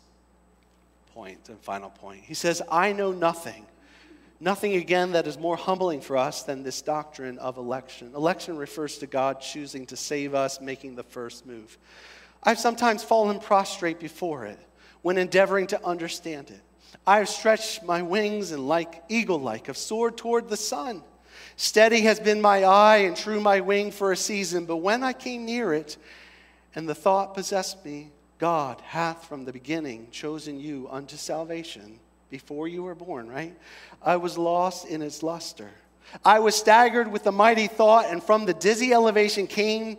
point 1.14 1.50
and 1.50 1.60
final 1.60 1.90
point. 1.90 2.24
He 2.24 2.34
says, 2.34 2.62
I 2.72 2.94
know 2.94 3.12
nothing. 3.12 3.66
Nothing 4.40 4.76
again 4.76 5.12
that 5.12 5.28
is 5.28 5.38
more 5.38 5.58
humbling 5.58 6.00
for 6.00 6.16
us 6.16 6.44
than 6.44 6.64
this 6.64 6.82
doctrine 6.82 7.40
of 7.40 7.58
election. 7.58 8.14
Election 8.16 8.56
refers 8.56 9.00
to 9.00 9.06
God 9.06 9.42
choosing 9.42 9.86
to 9.88 9.98
save 9.98 10.34
us, 10.34 10.62
making 10.62 10.96
the 10.96 11.04
first 11.04 11.46
move. 11.46 11.78
I've 12.44 12.60
sometimes 12.60 13.04
fallen 13.04 13.40
prostrate 13.40 14.00
before 14.00 14.46
it 14.46 14.60
when 15.02 15.18
endeavoring 15.18 15.68
to 15.68 15.86
understand 15.86 16.50
it. 16.50 16.62
I 17.06 17.18
have 17.20 17.30
stretched 17.30 17.84
my 17.84 18.02
wings 18.02 18.52
and, 18.52 18.68
like 18.68 19.04
eagle 19.10 19.40
like, 19.40 19.68
have 19.68 19.78
soared 19.78 20.18
toward 20.18 20.50
the 20.50 20.58
sun. 20.58 21.04
Steady 21.56 22.02
has 22.02 22.20
been 22.20 22.42
my 22.42 22.64
eye 22.64 22.98
and 22.98 23.16
true 23.16 23.40
my 23.40 23.62
wing 23.62 23.92
for 23.92 24.12
a 24.12 24.18
season, 24.18 24.66
but 24.66 24.78
when 24.78 25.04
I 25.04 25.14
came 25.14 25.46
near 25.46 25.74
it, 25.74 25.98
and 26.76 26.88
the 26.88 26.96
thought 26.96 27.34
possessed 27.34 27.84
me, 27.86 28.12
God 28.38 28.82
hath 28.82 29.26
from 29.26 29.46
the 29.46 29.54
beginning 29.54 30.08
chosen 30.12 30.60
you 30.60 30.88
unto 30.90 31.18
salvation 31.18 32.00
before 32.30 32.68
you 32.68 32.84
were 32.84 32.96
born, 32.96 33.30
right? 33.30 33.56
I 34.02 34.16
was 34.16 34.38
lost 34.38 34.88
in 34.88 35.02
its 35.02 35.22
luster. 35.22 35.70
I 36.26 36.40
was 36.40 36.56
staggered 36.56 37.12
with 37.12 37.24
the 37.24 37.32
mighty 37.32 37.68
thought, 37.68 38.08
and 38.08 38.24
from 38.24 38.46
the 38.46 38.54
dizzy 38.54 38.94
elevation 38.94 39.48
came 39.48 39.98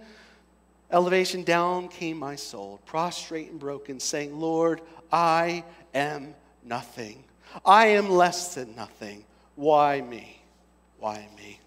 elevation 0.93 1.43
down 1.43 1.89
came 1.89 2.19
my 2.19 2.37
soul, 2.37 2.81
prostrate 2.87 3.51
and 3.51 3.59
broken, 3.59 3.99
saying, 3.99 4.39
Lord, 4.39 4.81
I 5.11 5.65
am 5.95 6.35
nothing. 6.65 7.25
I 7.65 7.87
am 7.89 8.09
less 8.11 8.55
than 8.55 8.77
nothing. 8.77 9.25
Why 9.57 10.01
me? 10.01 10.43
Why 10.99 11.27
me? 11.37 11.59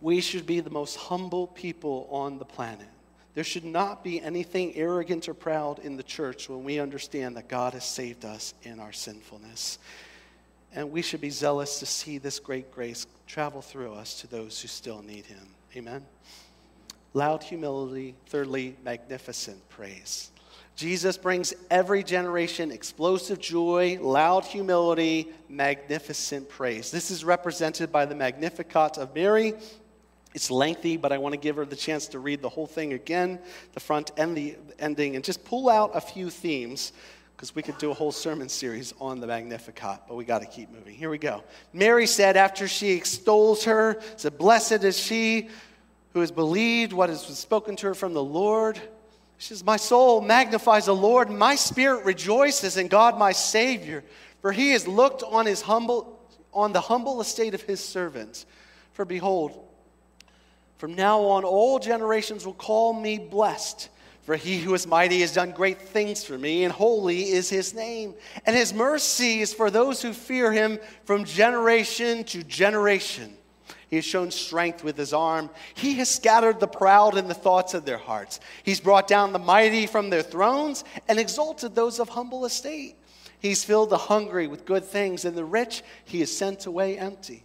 We 0.00 0.20
should 0.20 0.46
be 0.46 0.60
the 0.60 0.70
most 0.70 0.96
humble 0.96 1.48
people 1.48 2.08
on 2.10 2.38
the 2.38 2.44
planet. 2.44 2.88
There 3.34 3.44
should 3.44 3.64
not 3.64 4.02
be 4.02 4.20
anything 4.20 4.74
arrogant 4.76 5.28
or 5.28 5.34
proud 5.34 5.80
in 5.80 5.96
the 5.96 6.02
church 6.02 6.48
when 6.48 6.64
we 6.64 6.78
understand 6.78 7.36
that 7.36 7.48
God 7.48 7.74
has 7.74 7.84
saved 7.84 8.24
us 8.24 8.54
in 8.62 8.80
our 8.80 8.92
sinfulness. 8.92 9.78
And 10.72 10.90
we 10.90 11.02
should 11.02 11.20
be 11.20 11.30
zealous 11.30 11.78
to 11.80 11.86
see 11.86 12.18
this 12.18 12.38
great 12.38 12.72
grace 12.72 13.06
travel 13.26 13.60
through 13.60 13.92
us 13.92 14.20
to 14.20 14.26
those 14.26 14.60
who 14.60 14.68
still 14.68 15.02
need 15.02 15.26
Him. 15.26 15.46
Amen 15.76 16.04
loud 17.16 17.42
humility, 17.42 18.14
thirdly, 18.26 18.76
magnificent 18.84 19.66
praise. 19.70 20.30
Jesus 20.76 21.16
brings 21.16 21.54
every 21.70 22.04
generation 22.04 22.70
explosive 22.70 23.40
joy, 23.40 23.98
loud 24.02 24.44
humility, 24.44 25.26
magnificent 25.48 26.46
praise. 26.46 26.90
This 26.90 27.10
is 27.10 27.24
represented 27.24 27.90
by 27.90 28.04
the 28.04 28.14
Magnificat 28.14 28.98
of 28.98 29.14
Mary. 29.14 29.54
It's 30.34 30.50
lengthy, 30.50 30.98
but 30.98 31.10
I 31.10 31.16
want 31.16 31.32
to 31.32 31.40
give 31.40 31.56
her 31.56 31.64
the 31.64 31.74
chance 31.74 32.06
to 32.08 32.18
read 32.18 32.42
the 32.42 32.50
whole 32.50 32.66
thing 32.66 32.92
again, 32.92 33.38
the 33.72 33.80
front 33.80 34.10
and 34.18 34.36
the 34.36 34.58
ending, 34.78 35.16
and 35.16 35.24
just 35.24 35.42
pull 35.42 35.70
out 35.70 35.92
a 35.94 36.02
few 36.02 36.28
themes 36.28 36.92
because 37.34 37.54
we 37.54 37.62
could 37.62 37.78
do 37.78 37.90
a 37.90 37.94
whole 37.94 38.12
sermon 38.12 38.50
series 38.50 38.92
on 39.00 39.20
the 39.20 39.26
Magnificat, 39.26 40.00
but 40.06 40.16
we 40.16 40.26
got 40.26 40.40
to 40.40 40.46
keep 40.46 40.70
moving. 40.70 40.94
Here 40.94 41.08
we 41.08 41.16
go. 41.16 41.44
Mary 41.72 42.06
said, 42.06 42.36
after 42.36 42.68
she 42.68 42.90
extols 42.90 43.64
her, 43.64 44.02
said, 44.16 44.36
Blessed 44.36 44.84
is 44.84 44.98
she 44.98 45.48
who 46.16 46.22
has 46.22 46.30
believed 46.30 46.94
what 46.94 47.10
has 47.10 47.26
been 47.26 47.34
spoken 47.34 47.76
to 47.76 47.88
her 47.88 47.94
from 47.94 48.14
the 48.14 48.24
Lord. 48.24 48.80
She 49.36 49.48
says, 49.48 49.62
My 49.62 49.76
soul 49.76 50.22
magnifies 50.22 50.86
the 50.86 50.96
Lord, 50.96 51.28
my 51.28 51.56
spirit 51.56 52.06
rejoices 52.06 52.78
in 52.78 52.88
God 52.88 53.18
my 53.18 53.32
Savior, 53.32 54.02
for 54.40 54.50
he 54.50 54.70
has 54.70 54.88
looked 54.88 55.22
on 55.22 55.44
his 55.44 55.60
humble 55.60 56.18
on 56.54 56.72
the 56.72 56.80
humble 56.80 57.20
estate 57.20 57.52
of 57.52 57.60
his 57.60 57.84
servants. 57.84 58.46
For 58.94 59.04
behold, 59.04 59.62
from 60.78 60.94
now 60.94 61.20
on 61.20 61.44
all 61.44 61.78
generations 61.78 62.46
will 62.46 62.54
call 62.54 62.94
me 62.94 63.18
blessed. 63.18 63.90
For 64.22 64.36
he 64.36 64.58
who 64.58 64.72
is 64.72 64.86
mighty 64.86 65.20
has 65.20 65.34
done 65.34 65.50
great 65.50 65.82
things 65.82 66.24
for 66.24 66.38
me, 66.38 66.64
and 66.64 66.72
holy 66.72 67.24
is 67.24 67.50
his 67.50 67.74
name. 67.74 68.14
And 68.46 68.56
his 68.56 68.72
mercy 68.72 69.42
is 69.42 69.52
for 69.52 69.70
those 69.70 70.00
who 70.00 70.14
fear 70.14 70.50
him 70.50 70.78
from 71.04 71.26
generation 71.26 72.24
to 72.24 72.42
generation. 72.42 73.35
He 73.88 73.96
has 73.96 74.04
shown 74.04 74.30
strength 74.30 74.82
with 74.82 74.96
his 74.96 75.12
arm. 75.12 75.48
He 75.74 75.94
has 75.94 76.08
scattered 76.08 76.58
the 76.58 76.66
proud 76.66 77.16
in 77.16 77.28
the 77.28 77.34
thoughts 77.34 77.72
of 77.72 77.84
their 77.84 77.98
hearts. 77.98 78.40
He's 78.64 78.80
brought 78.80 79.06
down 79.06 79.32
the 79.32 79.38
mighty 79.38 79.86
from 79.86 80.10
their 80.10 80.22
thrones 80.22 80.84
and 81.08 81.18
exalted 81.18 81.74
those 81.74 82.00
of 82.00 82.08
humble 82.08 82.44
estate. 82.44 82.96
He's 83.38 83.62
filled 83.62 83.90
the 83.90 83.98
hungry 83.98 84.48
with 84.48 84.64
good 84.64 84.84
things, 84.84 85.24
and 85.24 85.36
the 85.36 85.44
rich 85.44 85.82
he 86.04 86.20
has 86.20 86.36
sent 86.36 86.66
away 86.66 86.98
empty. 86.98 87.44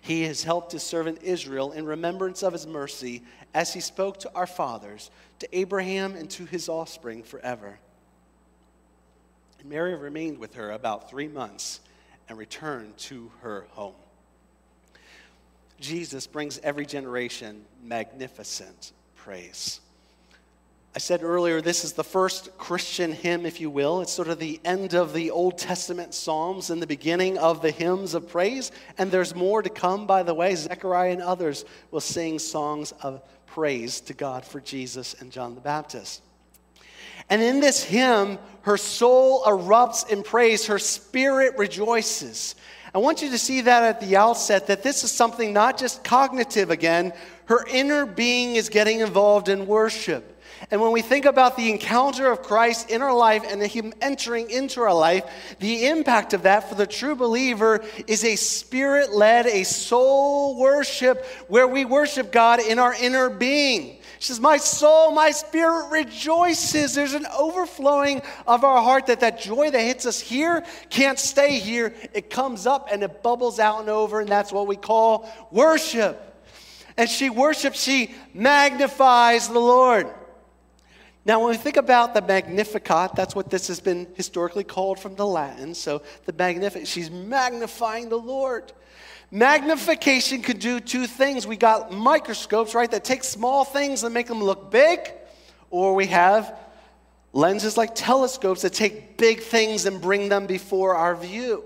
He 0.00 0.22
has 0.24 0.44
helped 0.44 0.72
his 0.72 0.82
servant 0.82 1.22
Israel 1.22 1.72
in 1.72 1.84
remembrance 1.84 2.42
of 2.42 2.52
his 2.52 2.66
mercy, 2.66 3.22
as 3.52 3.74
he 3.74 3.80
spoke 3.80 4.18
to 4.20 4.30
our 4.34 4.46
fathers, 4.46 5.10
to 5.40 5.58
Abraham, 5.58 6.14
and 6.14 6.30
to 6.30 6.46
his 6.46 6.68
offspring 6.68 7.22
forever. 7.22 7.78
And 9.58 9.68
Mary 9.68 9.94
remained 9.94 10.38
with 10.38 10.54
her 10.54 10.70
about 10.70 11.10
three 11.10 11.28
months 11.28 11.80
and 12.28 12.38
returned 12.38 12.96
to 12.98 13.30
her 13.42 13.66
home. 13.70 13.94
Jesus 15.80 16.26
brings 16.26 16.58
every 16.62 16.86
generation 16.86 17.64
magnificent 17.82 18.92
praise. 19.16 19.80
I 20.94 20.98
said 20.98 21.22
earlier, 21.22 21.60
this 21.60 21.84
is 21.84 21.92
the 21.92 22.02
first 22.02 22.56
Christian 22.58 23.12
hymn, 23.12 23.46
if 23.46 23.60
you 23.60 23.70
will. 23.70 24.00
It's 24.00 24.12
sort 24.12 24.26
of 24.26 24.40
the 24.40 24.60
end 24.64 24.94
of 24.94 25.12
the 25.12 25.30
Old 25.30 25.56
Testament 25.56 26.14
Psalms 26.14 26.68
and 26.70 26.82
the 26.82 26.86
beginning 26.86 27.38
of 27.38 27.62
the 27.62 27.70
hymns 27.70 28.14
of 28.14 28.28
praise. 28.28 28.72
And 28.98 29.10
there's 29.10 29.34
more 29.34 29.62
to 29.62 29.70
come, 29.70 30.06
by 30.08 30.24
the 30.24 30.34
way. 30.34 30.54
Zechariah 30.56 31.12
and 31.12 31.22
others 31.22 31.64
will 31.92 32.00
sing 32.00 32.40
songs 32.40 32.92
of 33.02 33.22
praise 33.46 34.00
to 34.02 34.14
God 34.14 34.44
for 34.44 34.60
Jesus 34.60 35.14
and 35.20 35.30
John 35.30 35.54
the 35.54 35.60
Baptist. 35.60 36.22
And 37.28 37.40
in 37.40 37.60
this 37.60 37.84
hymn, 37.84 38.38
her 38.62 38.76
soul 38.76 39.44
erupts 39.44 40.10
in 40.10 40.24
praise, 40.24 40.66
her 40.66 40.80
spirit 40.80 41.56
rejoices. 41.56 42.56
I 42.92 42.98
want 42.98 43.22
you 43.22 43.30
to 43.30 43.38
see 43.38 43.60
that 43.62 43.84
at 43.84 44.00
the 44.00 44.16
outset 44.16 44.66
that 44.66 44.82
this 44.82 45.04
is 45.04 45.12
something 45.12 45.52
not 45.52 45.78
just 45.78 46.02
cognitive 46.02 46.70
again, 46.70 47.12
her 47.44 47.64
inner 47.68 48.04
being 48.04 48.56
is 48.56 48.68
getting 48.68 49.00
involved 49.00 49.48
in 49.48 49.66
worship. 49.66 50.40
And 50.70 50.80
when 50.80 50.92
we 50.92 51.00
think 51.00 51.24
about 51.24 51.56
the 51.56 51.70
encounter 51.70 52.30
of 52.30 52.42
Christ 52.42 52.90
in 52.90 53.00
our 53.00 53.14
life 53.14 53.44
and 53.48 53.62
Him 53.62 53.94
entering 54.00 54.50
into 54.50 54.80
our 54.80 54.92
life, 54.92 55.24
the 55.58 55.86
impact 55.86 56.34
of 56.34 56.42
that 56.42 56.68
for 56.68 56.74
the 56.74 56.86
true 56.86 57.14
believer 57.14 57.82
is 58.06 58.24
a 58.24 58.36
spirit 58.36 59.12
led, 59.12 59.46
a 59.46 59.64
soul 59.64 60.56
worship 60.58 61.24
where 61.48 61.66
we 61.66 61.84
worship 61.84 62.30
God 62.30 62.60
in 62.60 62.78
our 62.78 62.94
inner 62.94 63.30
being. 63.30 63.99
She 64.20 64.26
says, 64.26 64.38
My 64.38 64.58
soul, 64.58 65.12
my 65.12 65.30
spirit 65.30 65.88
rejoices. 65.88 66.94
There's 66.94 67.14
an 67.14 67.26
overflowing 67.26 68.20
of 68.46 68.64
our 68.64 68.82
heart 68.82 69.06
that 69.06 69.20
that 69.20 69.40
joy 69.40 69.70
that 69.70 69.80
hits 69.80 70.04
us 70.04 70.20
here 70.20 70.62
can't 70.90 71.18
stay 71.18 71.58
here. 71.58 71.94
It 72.12 72.28
comes 72.28 72.66
up 72.66 72.88
and 72.92 73.02
it 73.02 73.22
bubbles 73.22 73.58
out 73.58 73.80
and 73.80 73.88
over, 73.88 74.20
and 74.20 74.28
that's 74.28 74.52
what 74.52 74.66
we 74.66 74.76
call 74.76 75.26
worship. 75.50 76.44
and 76.98 77.08
she 77.08 77.30
worships, 77.30 77.82
she 77.82 78.14
magnifies 78.34 79.48
the 79.48 79.58
Lord. 79.58 80.06
Now, 81.24 81.40
when 81.40 81.50
we 81.50 81.56
think 81.56 81.78
about 81.78 82.12
the 82.12 82.20
Magnificat, 82.20 83.12
that's 83.14 83.34
what 83.34 83.48
this 83.48 83.68
has 83.68 83.80
been 83.80 84.06
historically 84.16 84.64
called 84.64 84.98
from 84.98 85.14
the 85.14 85.26
Latin. 85.26 85.74
So, 85.74 86.02
the 86.26 86.34
Magnificat, 86.34 86.86
she's 86.86 87.10
magnifying 87.10 88.10
the 88.10 88.18
Lord. 88.18 88.70
Magnification 89.30 90.42
could 90.42 90.58
do 90.58 90.80
two 90.80 91.06
things. 91.06 91.46
We 91.46 91.56
got 91.56 91.92
microscopes, 91.92 92.74
right, 92.74 92.90
that 92.90 93.04
take 93.04 93.22
small 93.22 93.64
things 93.64 94.02
and 94.02 94.12
make 94.12 94.26
them 94.26 94.42
look 94.42 94.70
big, 94.70 95.12
or 95.70 95.94
we 95.94 96.06
have 96.06 96.58
lenses 97.32 97.76
like 97.76 97.94
telescopes 97.94 98.62
that 98.62 98.72
take 98.72 99.16
big 99.16 99.40
things 99.40 99.86
and 99.86 100.00
bring 100.00 100.28
them 100.28 100.46
before 100.46 100.96
our 100.96 101.14
view. 101.14 101.64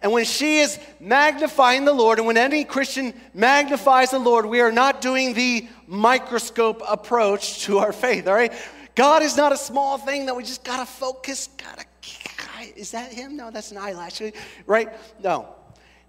And 0.00 0.12
when 0.12 0.24
she 0.24 0.60
is 0.60 0.78
magnifying 1.00 1.84
the 1.84 1.92
Lord, 1.92 2.18
and 2.18 2.26
when 2.26 2.36
any 2.36 2.64
Christian 2.64 3.12
magnifies 3.34 4.12
the 4.12 4.18
Lord, 4.18 4.46
we 4.46 4.60
are 4.60 4.72
not 4.72 5.00
doing 5.00 5.34
the 5.34 5.68
microscope 5.86 6.82
approach 6.88 7.64
to 7.64 7.78
our 7.78 7.92
faith, 7.92 8.26
all 8.26 8.34
right? 8.34 8.52
God 8.94 9.22
is 9.22 9.36
not 9.36 9.52
a 9.52 9.56
small 9.56 9.98
thing 9.98 10.26
that 10.26 10.36
we 10.36 10.44
just 10.44 10.64
gotta 10.64 10.86
focus, 10.86 11.48
gotta, 11.58 11.84
is 12.76 12.92
that 12.92 13.12
him? 13.12 13.36
No, 13.36 13.50
that's 13.50 13.72
an 13.72 13.78
eyelash, 13.78 14.22
right? 14.66 14.88
No. 15.22 15.48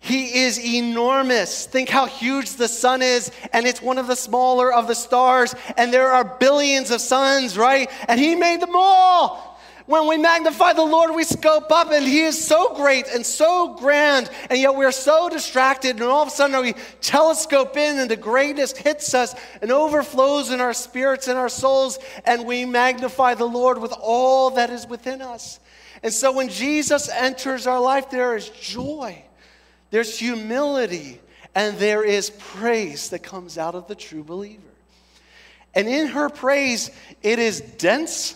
He 0.03 0.41
is 0.43 0.59
enormous. 0.59 1.65
Think 1.65 1.87
how 1.87 2.07
huge 2.07 2.55
the 2.55 2.67
sun 2.67 3.01
is, 3.01 3.31
and 3.53 3.65
it's 3.65 3.81
one 3.81 3.97
of 3.97 4.07
the 4.07 4.17
smaller 4.17 4.73
of 4.73 4.85
the 4.85 4.95
stars, 4.95 5.55
and 5.77 5.93
there 5.93 6.09
are 6.09 6.25
billions 6.25 6.91
of 6.91 6.99
suns, 6.99 7.57
right? 7.57 7.89
And 8.09 8.19
He 8.19 8.35
made 8.35 8.59
them 8.59 8.75
all. 8.75 9.57
When 9.85 10.09
we 10.09 10.17
magnify 10.17 10.73
the 10.73 10.83
Lord, 10.83 11.15
we 11.15 11.23
scope 11.23 11.71
up, 11.71 11.89
and 11.93 12.05
He 12.05 12.19
is 12.19 12.45
so 12.45 12.75
great 12.75 13.07
and 13.07 13.25
so 13.25 13.75
grand, 13.75 14.29
and 14.49 14.59
yet 14.59 14.75
we're 14.75 14.91
so 14.91 15.29
distracted, 15.29 15.91
and 15.91 16.03
all 16.03 16.23
of 16.23 16.27
a 16.27 16.31
sudden 16.31 16.61
we 16.61 16.73
telescope 16.99 17.77
in, 17.77 17.97
and 17.97 18.11
the 18.11 18.17
greatness 18.17 18.73
hits 18.73 19.13
us 19.13 19.33
and 19.61 19.71
overflows 19.71 20.51
in 20.51 20.59
our 20.59 20.73
spirits 20.73 21.29
and 21.29 21.39
our 21.39 21.47
souls, 21.47 21.97
and 22.25 22.45
we 22.45 22.65
magnify 22.65 23.35
the 23.35 23.45
Lord 23.45 23.77
with 23.77 23.93
all 24.01 24.49
that 24.51 24.69
is 24.69 24.85
within 24.85 25.21
us. 25.21 25.61
And 26.03 26.11
so 26.11 26.33
when 26.33 26.49
Jesus 26.49 27.07
enters 27.07 27.67
our 27.67 27.79
life, 27.79 28.09
there 28.09 28.35
is 28.35 28.49
joy, 28.49 29.23
there's 29.93 30.17
humility, 30.17 31.19
and 31.53 31.77
there 31.77 32.03
is 32.03 32.31
praise 32.31 33.11
that 33.11 33.19
comes 33.19 33.59
out 33.59 33.75
of 33.75 33.87
the 33.87 33.93
true 33.93 34.23
believer. 34.23 34.61
And 35.75 35.87
in 35.87 36.07
her 36.07 36.29
praise, 36.29 36.89
it 37.21 37.37
is 37.37 37.61
dense 37.61 38.35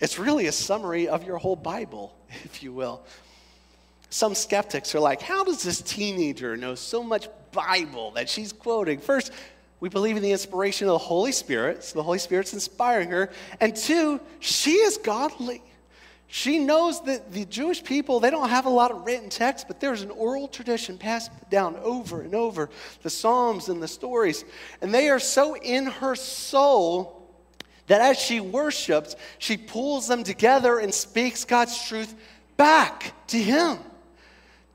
it's 0.00 0.18
really 0.18 0.46
a 0.46 0.52
summary 0.52 1.08
of 1.08 1.24
your 1.24 1.38
whole 1.38 1.56
Bible, 1.56 2.14
if 2.44 2.62
you 2.62 2.72
will. 2.72 3.02
Some 4.10 4.34
skeptics 4.34 4.94
are 4.94 5.00
like, 5.00 5.20
how 5.20 5.44
does 5.44 5.62
this 5.62 5.80
teenager 5.80 6.56
know 6.56 6.74
so 6.74 7.02
much 7.02 7.28
Bible 7.52 8.12
that 8.12 8.28
she's 8.28 8.52
quoting? 8.52 8.98
First, 8.98 9.32
we 9.80 9.88
believe 9.88 10.16
in 10.16 10.22
the 10.22 10.32
inspiration 10.32 10.86
of 10.88 10.92
the 10.92 10.98
Holy 10.98 11.32
Spirit, 11.32 11.84
so 11.84 11.98
the 11.98 12.02
Holy 12.02 12.18
Spirit's 12.18 12.54
inspiring 12.54 13.10
her. 13.10 13.30
And 13.60 13.76
two, 13.76 14.20
she 14.40 14.72
is 14.72 14.96
godly. 14.96 15.62
She 16.28 16.58
knows 16.58 17.02
that 17.04 17.32
the 17.32 17.44
Jewish 17.44 17.84
people, 17.84 18.18
they 18.18 18.30
don't 18.30 18.48
have 18.48 18.66
a 18.66 18.70
lot 18.70 18.90
of 18.90 19.06
written 19.06 19.28
text, 19.28 19.68
but 19.68 19.78
there's 19.78 20.02
an 20.02 20.10
oral 20.10 20.48
tradition 20.48 20.98
passed 20.98 21.30
down 21.50 21.76
over 21.82 22.22
and 22.22 22.34
over 22.34 22.68
the 23.02 23.10
Psalms 23.10 23.68
and 23.68 23.82
the 23.82 23.88
stories. 23.88 24.44
And 24.80 24.92
they 24.92 25.08
are 25.08 25.20
so 25.20 25.56
in 25.56 25.86
her 25.86 26.16
soul 26.16 27.30
that 27.86 28.00
as 28.00 28.18
she 28.18 28.40
worships, 28.40 29.14
she 29.38 29.56
pulls 29.56 30.08
them 30.08 30.24
together 30.24 30.78
and 30.78 30.92
speaks 30.92 31.44
God's 31.44 31.86
truth 31.86 32.14
back 32.56 33.12
to 33.28 33.38
him. 33.38 33.78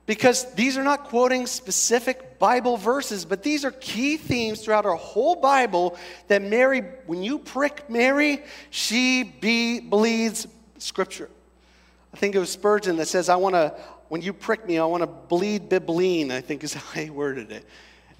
Because 0.06 0.52
these 0.54 0.76
are 0.78 0.82
not 0.82 1.04
quoting 1.04 1.46
specific 1.46 2.38
Bible 2.38 2.76
verses, 2.76 3.24
but 3.24 3.42
these 3.42 3.64
are 3.64 3.70
key 3.70 4.16
themes 4.16 4.64
throughout 4.64 4.84
our 4.84 4.96
whole 4.96 5.36
Bible 5.36 5.96
that 6.28 6.42
Mary, 6.42 6.80
when 7.06 7.22
you 7.22 7.38
prick 7.38 7.88
Mary, 7.88 8.42
she 8.70 9.22
be, 9.22 9.80
believes 9.80 10.48
Scripture. 10.78 11.28
I 12.12 12.16
think 12.16 12.34
it 12.34 12.38
was 12.38 12.50
Spurgeon 12.50 12.96
that 12.96 13.08
says, 13.08 13.28
I 13.28 13.36
want 13.36 13.54
to, 13.54 13.74
when 14.08 14.20
you 14.20 14.32
prick 14.32 14.66
me, 14.66 14.78
I 14.78 14.84
want 14.84 15.02
to 15.02 15.06
bleed 15.06 15.70
bibline, 15.70 16.30
I 16.30 16.40
think 16.40 16.62
is 16.62 16.74
how 16.74 17.00
he 17.00 17.10
worded 17.10 17.50
it. 17.50 17.64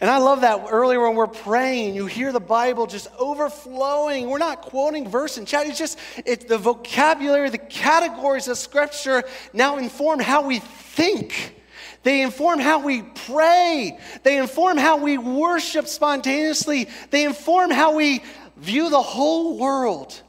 And 0.00 0.10
I 0.10 0.18
love 0.18 0.40
that 0.40 0.66
earlier 0.68 1.00
when 1.00 1.14
we're 1.14 1.28
praying, 1.28 1.94
you 1.94 2.06
hear 2.06 2.32
the 2.32 2.40
Bible 2.40 2.88
just 2.88 3.06
overflowing. 3.20 4.28
We're 4.28 4.38
not 4.38 4.62
quoting 4.62 5.08
verse 5.08 5.38
and 5.38 5.46
chat. 5.46 5.68
It's 5.68 5.78
just 5.78 5.96
it's 6.26 6.44
the 6.44 6.58
vocabulary, 6.58 7.50
the 7.50 7.58
categories 7.58 8.48
of 8.48 8.58
Scripture 8.58 9.22
now 9.52 9.78
inform 9.78 10.18
how 10.18 10.44
we 10.44 10.58
think. 10.58 11.54
They 12.02 12.22
inform 12.22 12.58
how 12.58 12.80
we 12.84 13.02
pray. 13.02 13.96
They 14.24 14.38
inform 14.38 14.76
how 14.76 14.96
we 14.96 15.18
worship 15.18 15.86
spontaneously. 15.86 16.88
They 17.10 17.24
inform 17.24 17.70
how 17.70 17.94
we 17.94 18.24
view 18.56 18.90
the 18.90 19.00
whole 19.00 19.56
world. 19.56 20.20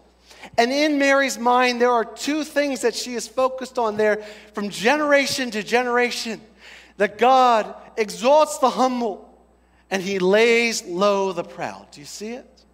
And 0.57 0.71
in 0.71 0.99
Mary's 0.99 1.37
mind, 1.37 1.81
there 1.81 1.91
are 1.91 2.05
two 2.05 2.43
things 2.43 2.81
that 2.81 2.95
she 2.95 3.15
is 3.15 3.27
focused 3.27 3.79
on 3.79 3.97
there 3.97 4.23
from 4.53 4.69
generation 4.69 5.51
to 5.51 5.63
generation 5.63 6.41
that 6.97 7.17
God 7.17 7.73
exalts 7.97 8.59
the 8.59 8.69
humble 8.69 9.29
and 9.89 10.01
he 10.01 10.19
lays 10.19 10.83
low 10.85 11.33
the 11.33 11.43
proud. 11.43 11.91
Do 11.91 11.99
you 11.99 12.05
see 12.05 12.33
it? 12.33 12.65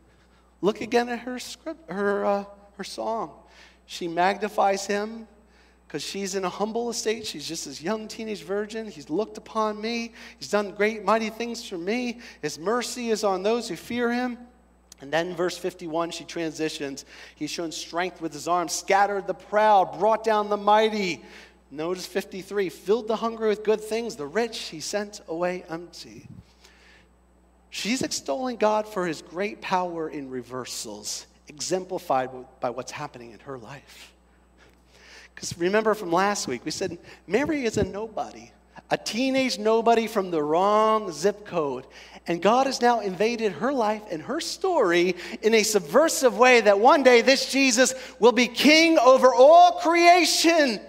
Look 0.62 0.82
again 0.82 1.10
at 1.10 1.20
her 1.20 1.40
script, 1.40 1.90
her, 1.92 2.26
uh, 2.26 2.46
her 2.78 2.84
song. 2.84 3.32
She 3.86 4.08
magnifies 4.08 4.86
him 4.86 5.28
because 5.88 6.04
she's 6.04 6.36
in 6.36 6.46
a 6.46 6.50
humble 6.50 6.90
estate. 6.90 7.26
She's 7.26 7.48
just 7.48 7.66
this 7.66 7.82
young 7.82 8.08
teenage 8.08 8.44
virgin. 8.44 8.90
He's 8.90 9.10
looked 9.10 9.38
upon 9.38 9.82
me. 9.82 10.14
He's 10.38 10.50
done 10.50 10.72
great, 10.72 11.04
mighty 11.04 11.30
things 11.30 11.68
for 11.68 11.78
me. 11.78 12.20
His 12.42 12.60
mercy 12.60 13.10
is 13.10 13.24
on 13.24 13.44
those 13.44 13.68
who 13.68 13.76
fear 13.76 14.12
him. 14.12 14.38
And 15.02 15.12
then, 15.12 15.36
verse 15.36 15.58
51, 15.58 16.12
she 16.12 16.26
transitions. 16.26 17.06
He's 17.36 17.50
shown 17.50 17.72
strength 17.72 18.22
with 18.22 18.34
his 18.34 18.48
arms, 18.48 18.74
scattered 18.74 19.28
the 19.28 19.34
proud, 19.34 19.98
brought 19.98 20.24
down 20.24 20.50
the 20.50 20.58
mighty. 20.58 21.24
Notice 21.72 22.06
53 22.06 22.70
filled 22.70 23.08
the 23.08 23.16
hungry 23.16 23.48
with 23.48 23.64
good 23.64 23.80
things, 23.82 24.16
the 24.16 24.26
rich 24.26 24.60
he 24.60 24.80
sent 24.80 25.22
away 25.28 25.64
empty. 25.70 26.28
She's 27.70 28.02
extolling 28.02 28.58
God 28.58 28.88
for 28.88 29.06
his 29.06 29.22
great 29.22 29.62
power 29.62 30.10
in 30.10 30.30
reversals, 30.30 31.28
exemplified 31.48 32.32
by 32.60 32.72
what's 32.72 32.92
happening 32.92 33.32
in 33.32 33.40
her 33.42 33.58
life. 33.58 34.12
Because 35.36 35.58
remember 35.58 35.94
from 35.94 36.12
last 36.12 36.48
week, 36.48 36.66
we 36.66 36.72
said 36.72 36.98
Mary 37.28 37.64
is 37.64 37.78
a 37.78 37.84
nobody, 37.84 38.52
a 38.90 38.98
teenage 38.98 39.60
nobody 39.60 40.08
from 40.08 40.32
the 40.32 40.42
wrong 40.42 41.12
zip 41.12 41.46
code. 41.46 41.86
And 42.30 42.44
God 42.44 42.68
has 42.68 42.80
now 42.80 43.00
invaded 43.00 43.54
her 43.54 43.74
life 43.74 44.04
and 44.12 44.22
her 44.22 44.40
story 44.40 45.16
in 45.42 45.56
a 45.56 45.64
subversive 45.64 46.38
way 46.38 46.62
that 46.62 46.80
one 46.80 47.02
day 47.02 47.22
this 47.22 47.52
Jesus 47.52 47.96
will 48.20 48.32
be 48.32 48.48
king 48.48 49.00
over 49.00 49.34
all 49.34 49.80
creation. 49.80 50.80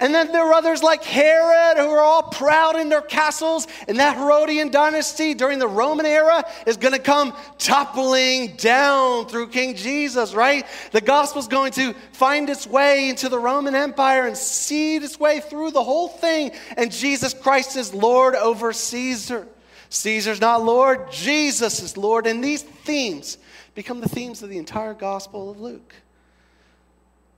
And 0.00 0.12
then 0.12 0.32
there 0.32 0.42
are 0.42 0.54
others 0.54 0.82
like 0.82 1.04
Herod 1.04 1.76
who 1.76 1.88
are 1.90 2.00
all 2.00 2.24
proud 2.24 2.74
in 2.74 2.88
their 2.88 3.02
castles. 3.02 3.68
And 3.86 4.00
that 4.00 4.16
Herodian 4.16 4.72
dynasty 4.72 5.32
during 5.32 5.60
the 5.60 5.68
Roman 5.68 6.06
era 6.06 6.44
is 6.66 6.76
going 6.76 6.94
to 6.94 7.00
come 7.00 7.36
toppling 7.58 8.56
down 8.56 9.28
through 9.28 9.50
King 9.50 9.76
Jesus, 9.76 10.34
right? 10.34 10.66
The 10.90 11.00
gospel 11.00 11.38
is 11.38 11.46
going 11.46 11.70
to 11.72 11.92
find 12.14 12.50
its 12.50 12.66
way 12.66 13.10
into 13.10 13.28
the 13.28 13.38
Roman 13.38 13.76
Empire 13.76 14.26
and 14.26 14.36
seed 14.36 15.04
its 15.04 15.20
way 15.20 15.38
through 15.38 15.70
the 15.70 15.84
whole 15.84 16.08
thing. 16.08 16.50
And 16.76 16.90
Jesus 16.90 17.32
Christ 17.32 17.76
is 17.76 17.94
Lord 17.94 18.34
over 18.34 18.72
Caesar. 18.72 19.46
Caesar's 19.90 20.40
not 20.40 20.62
Lord, 20.62 21.10
Jesus 21.10 21.82
is 21.82 21.96
Lord. 21.96 22.26
And 22.26 22.42
these 22.42 22.62
themes 22.62 23.38
become 23.74 24.00
the 24.00 24.08
themes 24.08 24.42
of 24.42 24.48
the 24.48 24.58
entire 24.58 24.94
Gospel 24.94 25.50
of 25.50 25.60
Luke. 25.60 25.94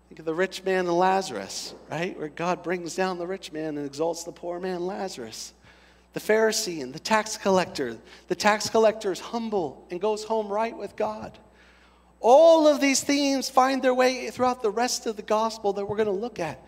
Think 0.08 0.20
of 0.20 0.26
the 0.26 0.34
rich 0.34 0.62
man 0.62 0.80
and 0.80 0.98
Lazarus, 0.98 1.74
right? 1.90 2.16
Where 2.18 2.28
God 2.28 2.62
brings 2.62 2.94
down 2.94 3.18
the 3.18 3.26
rich 3.26 3.50
man 3.50 3.78
and 3.78 3.86
exalts 3.86 4.24
the 4.24 4.32
poor 4.32 4.60
man, 4.60 4.86
Lazarus. 4.86 5.54
The 6.12 6.20
Pharisee 6.20 6.82
and 6.82 6.92
the 6.92 6.98
tax 6.98 7.38
collector. 7.38 7.96
The 8.28 8.34
tax 8.34 8.68
collector 8.68 9.10
is 9.10 9.20
humble 9.20 9.86
and 9.90 9.98
goes 9.98 10.24
home 10.24 10.48
right 10.48 10.76
with 10.76 10.94
God. 10.94 11.38
All 12.20 12.68
of 12.68 12.82
these 12.82 13.02
themes 13.02 13.48
find 13.48 13.80
their 13.80 13.94
way 13.94 14.28
throughout 14.28 14.60
the 14.60 14.70
rest 14.70 15.06
of 15.06 15.16
the 15.16 15.22
gospel 15.22 15.72
that 15.72 15.86
we're 15.86 15.96
going 15.96 16.04
to 16.04 16.12
look 16.12 16.38
at. 16.38 16.62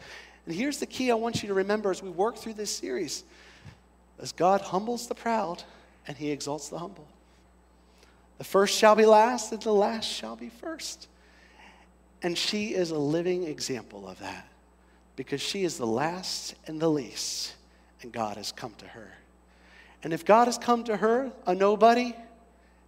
And 0.46 0.54
here's 0.54 0.78
the 0.78 0.86
key 0.86 1.10
I 1.10 1.14
want 1.14 1.42
you 1.42 1.48
to 1.48 1.54
remember 1.54 1.90
as 1.90 2.02
we 2.02 2.08
work 2.08 2.38
through 2.38 2.54
this 2.54 2.74
series 2.74 3.24
as 4.18 4.32
God 4.32 4.62
humbles 4.62 5.06
the 5.06 5.14
proud 5.14 5.62
and 6.06 6.16
he 6.16 6.30
exalts 6.30 6.68
the 6.68 6.78
humble. 6.78 7.06
The 8.38 8.44
first 8.44 8.76
shall 8.76 8.94
be 8.94 9.06
last, 9.06 9.52
and 9.52 9.62
the 9.62 9.72
last 9.72 10.06
shall 10.06 10.36
be 10.36 10.48
first. 10.48 11.08
And 12.22 12.36
she 12.36 12.74
is 12.74 12.90
a 12.90 12.98
living 12.98 13.44
example 13.44 14.08
of 14.08 14.18
that 14.20 14.48
because 15.16 15.40
she 15.40 15.64
is 15.64 15.78
the 15.78 15.86
last 15.86 16.54
and 16.66 16.80
the 16.80 16.88
least, 16.88 17.54
and 18.02 18.12
God 18.12 18.36
has 18.36 18.50
come 18.50 18.74
to 18.78 18.86
her. 18.86 19.12
And 20.02 20.12
if 20.12 20.24
God 20.24 20.46
has 20.46 20.58
come 20.58 20.84
to 20.84 20.96
her, 20.96 21.32
a 21.46 21.54
nobody, 21.54 22.14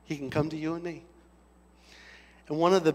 he 0.04 0.16
can 0.16 0.30
come 0.30 0.50
to 0.50 0.56
you 0.56 0.74
and 0.74 0.82
me. 0.82 1.02
And 2.48 2.58
one 2.58 2.74
of 2.74 2.84
the 2.84 2.94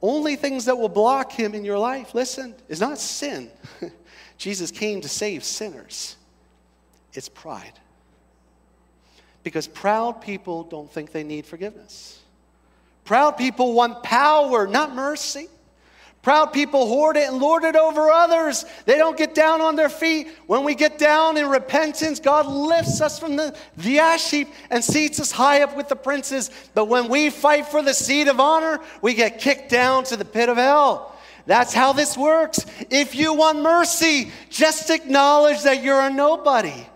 only 0.00 0.36
things 0.36 0.64
that 0.66 0.76
will 0.76 0.88
block 0.88 1.32
him 1.32 1.54
in 1.54 1.64
your 1.64 1.78
life, 1.78 2.14
listen, 2.14 2.54
is 2.68 2.80
not 2.80 2.98
sin. 2.98 3.50
Jesus 4.38 4.70
came 4.70 5.00
to 5.00 5.08
save 5.08 5.42
sinners, 5.42 6.16
it's 7.12 7.28
pride. 7.28 7.78
Because 9.42 9.66
proud 9.66 10.20
people 10.20 10.64
don't 10.64 10.90
think 10.90 11.12
they 11.12 11.24
need 11.24 11.46
forgiveness. 11.46 12.20
Proud 13.04 13.32
people 13.32 13.72
want 13.72 14.02
power, 14.02 14.66
not 14.66 14.94
mercy. 14.94 15.48
Proud 16.20 16.52
people 16.52 16.86
hoard 16.86 17.16
it 17.16 17.28
and 17.28 17.38
lord 17.38 17.64
it 17.64 17.76
over 17.76 18.10
others. 18.10 18.64
They 18.84 18.98
don't 18.98 19.16
get 19.16 19.34
down 19.34 19.60
on 19.60 19.76
their 19.76 19.88
feet. 19.88 20.28
When 20.46 20.64
we 20.64 20.74
get 20.74 20.98
down 20.98 21.36
in 21.36 21.48
repentance, 21.48 22.20
God 22.20 22.46
lifts 22.46 23.00
us 23.00 23.18
from 23.18 23.36
the, 23.36 23.56
the 23.76 24.00
ash 24.00 24.30
heap 24.30 24.48
and 24.68 24.84
seats 24.84 25.20
us 25.20 25.30
high 25.30 25.62
up 25.62 25.76
with 25.76 25.88
the 25.88 25.96
princes. 25.96 26.50
But 26.74 26.86
when 26.86 27.08
we 27.08 27.30
fight 27.30 27.66
for 27.66 27.82
the 27.82 27.94
seat 27.94 28.28
of 28.28 28.40
honor, 28.40 28.80
we 29.00 29.14
get 29.14 29.38
kicked 29.38 29.70
down 29.70 30.04
to 30.04 30.16
the 30.16 30.24
pit 30.24 30.48
of 30.48 30.56
hell. 30.56 31.16
That's 31.46 31.72
how 31.72 31.94
this 31.94 32.14
works. 32.14 32.66
If 32.90 33.14
you 33.14 33.32
want 33.32 33.62
mercy, 33.62 34.30
just 34.50 34.90
acknowledge 34.90 35.62
that 35.62 35.82
you're 35.82 36.00
a 36.00 36.10
nobody. 36.10 36.86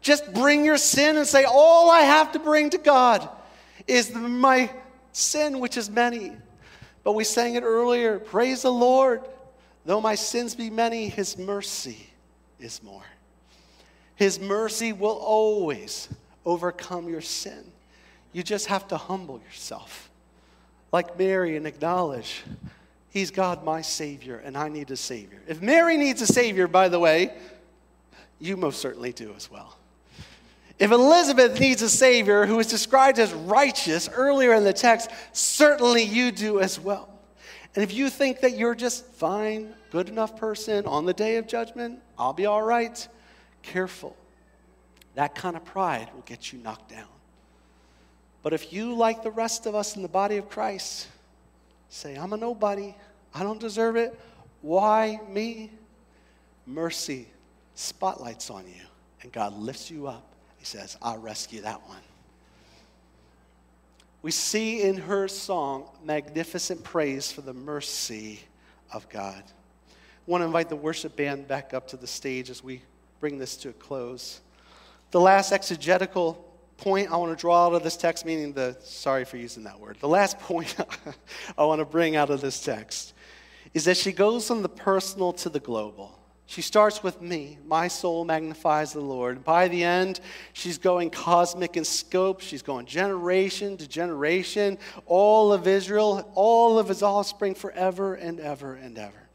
Just 0.00 0.32
bring 0.32 0.64
your 0.64 0.76
sin 0.76 1.16
and 1.16 1.26
say, 1.26 1.44
All 1.44 1.90
I 1.90 2.00
have 2.00 2.32
to 2.32 2.38
bring 2.38 2.70
to 2.70 2.78
God 2.78 3.28
is 3.86 4.14
my 4.14 4.70
sin, 5.12 5.60
which 5.60 5.76
is 5.76 5.90
many. 5.90 6.32
But 7.04 7.12
we 7.12 7.24
sang 7.24 7.54
it 7.54 7.62
earlier 7.62 8.18
Praise 8.18 8.62
the 8.62 8.72
Lord. 8.72 9.22
Though 9.84 10.00
my 10.00 10.16
sins 10.16 10.54
be 10.54 10.68
many, 10.68 11.08
his 11.08 11.38
mercy 11.38 12.10
is 12.60 12.82
more. 12.82 13.04
His 14.16 14.38
mercy 14.38 14.92
will 14.92 15.16
always 15.16 16.08
overcome 16.44 17.08
your 17.08 17.20
sin. 17.20 17.64
You 18.32 18.42
just 18.42 18.66
have 18.66 18.86
to 18.88 18.96
humble 18.96 19.40
yourself, 19.40 20.10
like 20.92 21.18
Mary, 21.18 21.56
and 21.56 21.66
acknowledge 21.66 22.42
He's 23.10 23.30
God, 23.30 23.64
my 23.64 23.80
Savior, 23.80 24.36
and 24.44 24.56
I 24.56 24.68
need 24.68 24.90
a 24.90 24.96
Savior. 24.96 25.40
If 25.46 25.62
Mary 25.62 25.96
needs 25.96 26.20
a 26.20 26.26
Savior, 26.26 26.68
by 26.68 26.88
the 26.88 26.98
way, 26.98 27.34
you 28.38 28.56
most 28.56 28.80
certainly 28.80 29.12
do 29.12 29.32
as 29.34 29.50
well. 29.50 29.77
If 30.78 30.92
Elizabeth 30.92 31.58
needs 31.58 31.82
a 31.82 31.88
Savior 31.88 32.46
who 32.46 32.58
is 32.60 32.68
described 32.68 33.18
as 33.18 33.32
righteous 33.32 34.08
earlier 34.08 34.54
in 34.54 34.62
the 34.62 34.72
text, 34.72 35.10
certainly 35.32 36.04
you 36.04 36.30
do 36.30 36.60
as 36.60 36.78
well. 36.78 37.08
And 37.74 37.82
if 37.82 37.92
you 37.92 38.08
think 38.08 38.40
that 38.40 38.56
you're 38.56 38.76
just 38.76 39.04
fine, 39.06 39.74
good 39.90 40.08
enough 40.08 40.36
person 40.36 40.86
on 40.86 41.04
the 41.04 41.12
day 41.12 41.36
of 41.36 41.48
judgment, 41.48 42.00
I'll 42.16 42.32
be 42.32 42.46
all 42.46 42.62
right, 42.62 43.06
careful. 43.62 44.16
That 45.16 45.34
kind 45.34 45.56
of 45.56 45.64
pride 45.64 46.10
will 46.14 46.22
get 46.22 46.52
you 46.52 46.60
knocked 46.60 46.90
down. 46.90 47.08
But 48.44 48.52
if 48.52 48.72
you, 48.72 48.94
like 48.94 49.24
the 49.24 49.32
rest 49.32 49.66
of 49.66 49.74
us 49.74 49.96
in 49.96 50.02
the 50.02 50.08
body 50.08 50.36
of 50.36 50.48
Christ, 50.48 51.08
say, 51.88 52.14
I'm 52.14 52.32
a 52.32 52.36
nobody, 52.36 52.94
I 53.34 53.42
don't 53.42 53.60
deserve 53.60 53.96
it, 53.96 54.18
why 54.62 55.20
me? 55.28 55.72
Mercy 56.66 57.26
spotlights 57.74 58.48
on 58.48 58.64
you, 58.66 58.82
and 59.22 59.32
God 59.32 59.54
lifts 59.54 59.90
you 59.90 60.06
up 60.06 60.27
says, 60.68 60.96
I'll 61.00 61.18
rescue 61.18 61.62
that 61.62 61.86
one. 61.88 61.98
We 64.20 64.30
see 64.30 64.82
in 64.82 64.96
her 64.96 65.28
song 65.28 65.84
magnificent 66.04 66.84
praise 66.84 67.32
for 67.32 67.40
the 67.40 67.54
mercy 67.54 68.40
of 68.92 69.08
God. 69.08 69.42
I 69.42 69.92
want 70.26 70.42
to 70.42 70.46
invite 70.46 70.68
the 70.68 70.76
worship 70.76 71.16
band 71.16 71.48
back 71.48 71.72
up 71.72 71.88
to 71.88 71.96
the 71.96 72.06
stage 72.06 72.50
as 72.50 72.62
we 72.62 72.82
bring 73.20 73.38
this 73.38 73.56
to 73.58 73.70
a 73.70 73.72
close. 73.72 74.40
The 75.10 75.20
last 75.20 75.52
exegetical 75.52 76.44
point 76.76 77.10
I 77.10 77.16
want 77.16 77.36
to 77.36 77.40
draw 77.40 77.66
out 77.66 77.74
of 77.74 77.82
this 77.82 77.96
text, 77.96 78.26
meaning 78.26 78.52
the, 78.52 78.76
sorry 78.82 79.24
for 79.24 79.36
using 79.36 79.64
that 79.64 79.78
word, 79.80 79.96
the 80.00 80.08
last 80.08 80.38
point 80.40 80.76
I 81.56 81.64
want 81.64 81.80
to 81.80 81.84
bring 81.84 82.16
out 82.16 82.30
of 82.30 82.40
this 82.40 82.62
text 82.62 83.14
is 83.72 83.84
that 83.84 83.96
she 83.96 84.12
goes 84.12 84.46
from 84.46 84.62
the 84.62 84.68
personal 84.68 85.32
to 85.34 85.48
the 85.48 85.60
global. 85.60 86.17
She 86.48 86.62
starts 86.62 87.02
with 87.02 87.20
me. 87.20 87.58
My 87.66 87.88
soul 87.88 88.24
magnifies 88.24 88.94
the 88.94 89.02
Lord. 89.02 89.44
By 89.44 89.68
the 89.68 89.84
end, 89.84 90.18
she's 90.54 90.78
going 90.78 91.10
cosmic 91.10 91.76
in 91.76 91.84
scope. 91.84 92.40
She's 92.40 92.62
going 92.62 92.86
generation 92.86 93.76
to 93.76 93.86
generation, 93.86 94.78
all 95.04 95.52
of 95.52 95.66
Israel, 95.66 96.26
all 96.34 96.78
of 96.78 96.88
his 96.88 97.02
offspring 97.02 97.54
forever 97.54 98.14
and 98.14 98.40
ever 98.40 98.76
and 98.76 98.96
ever. 98.96 99.28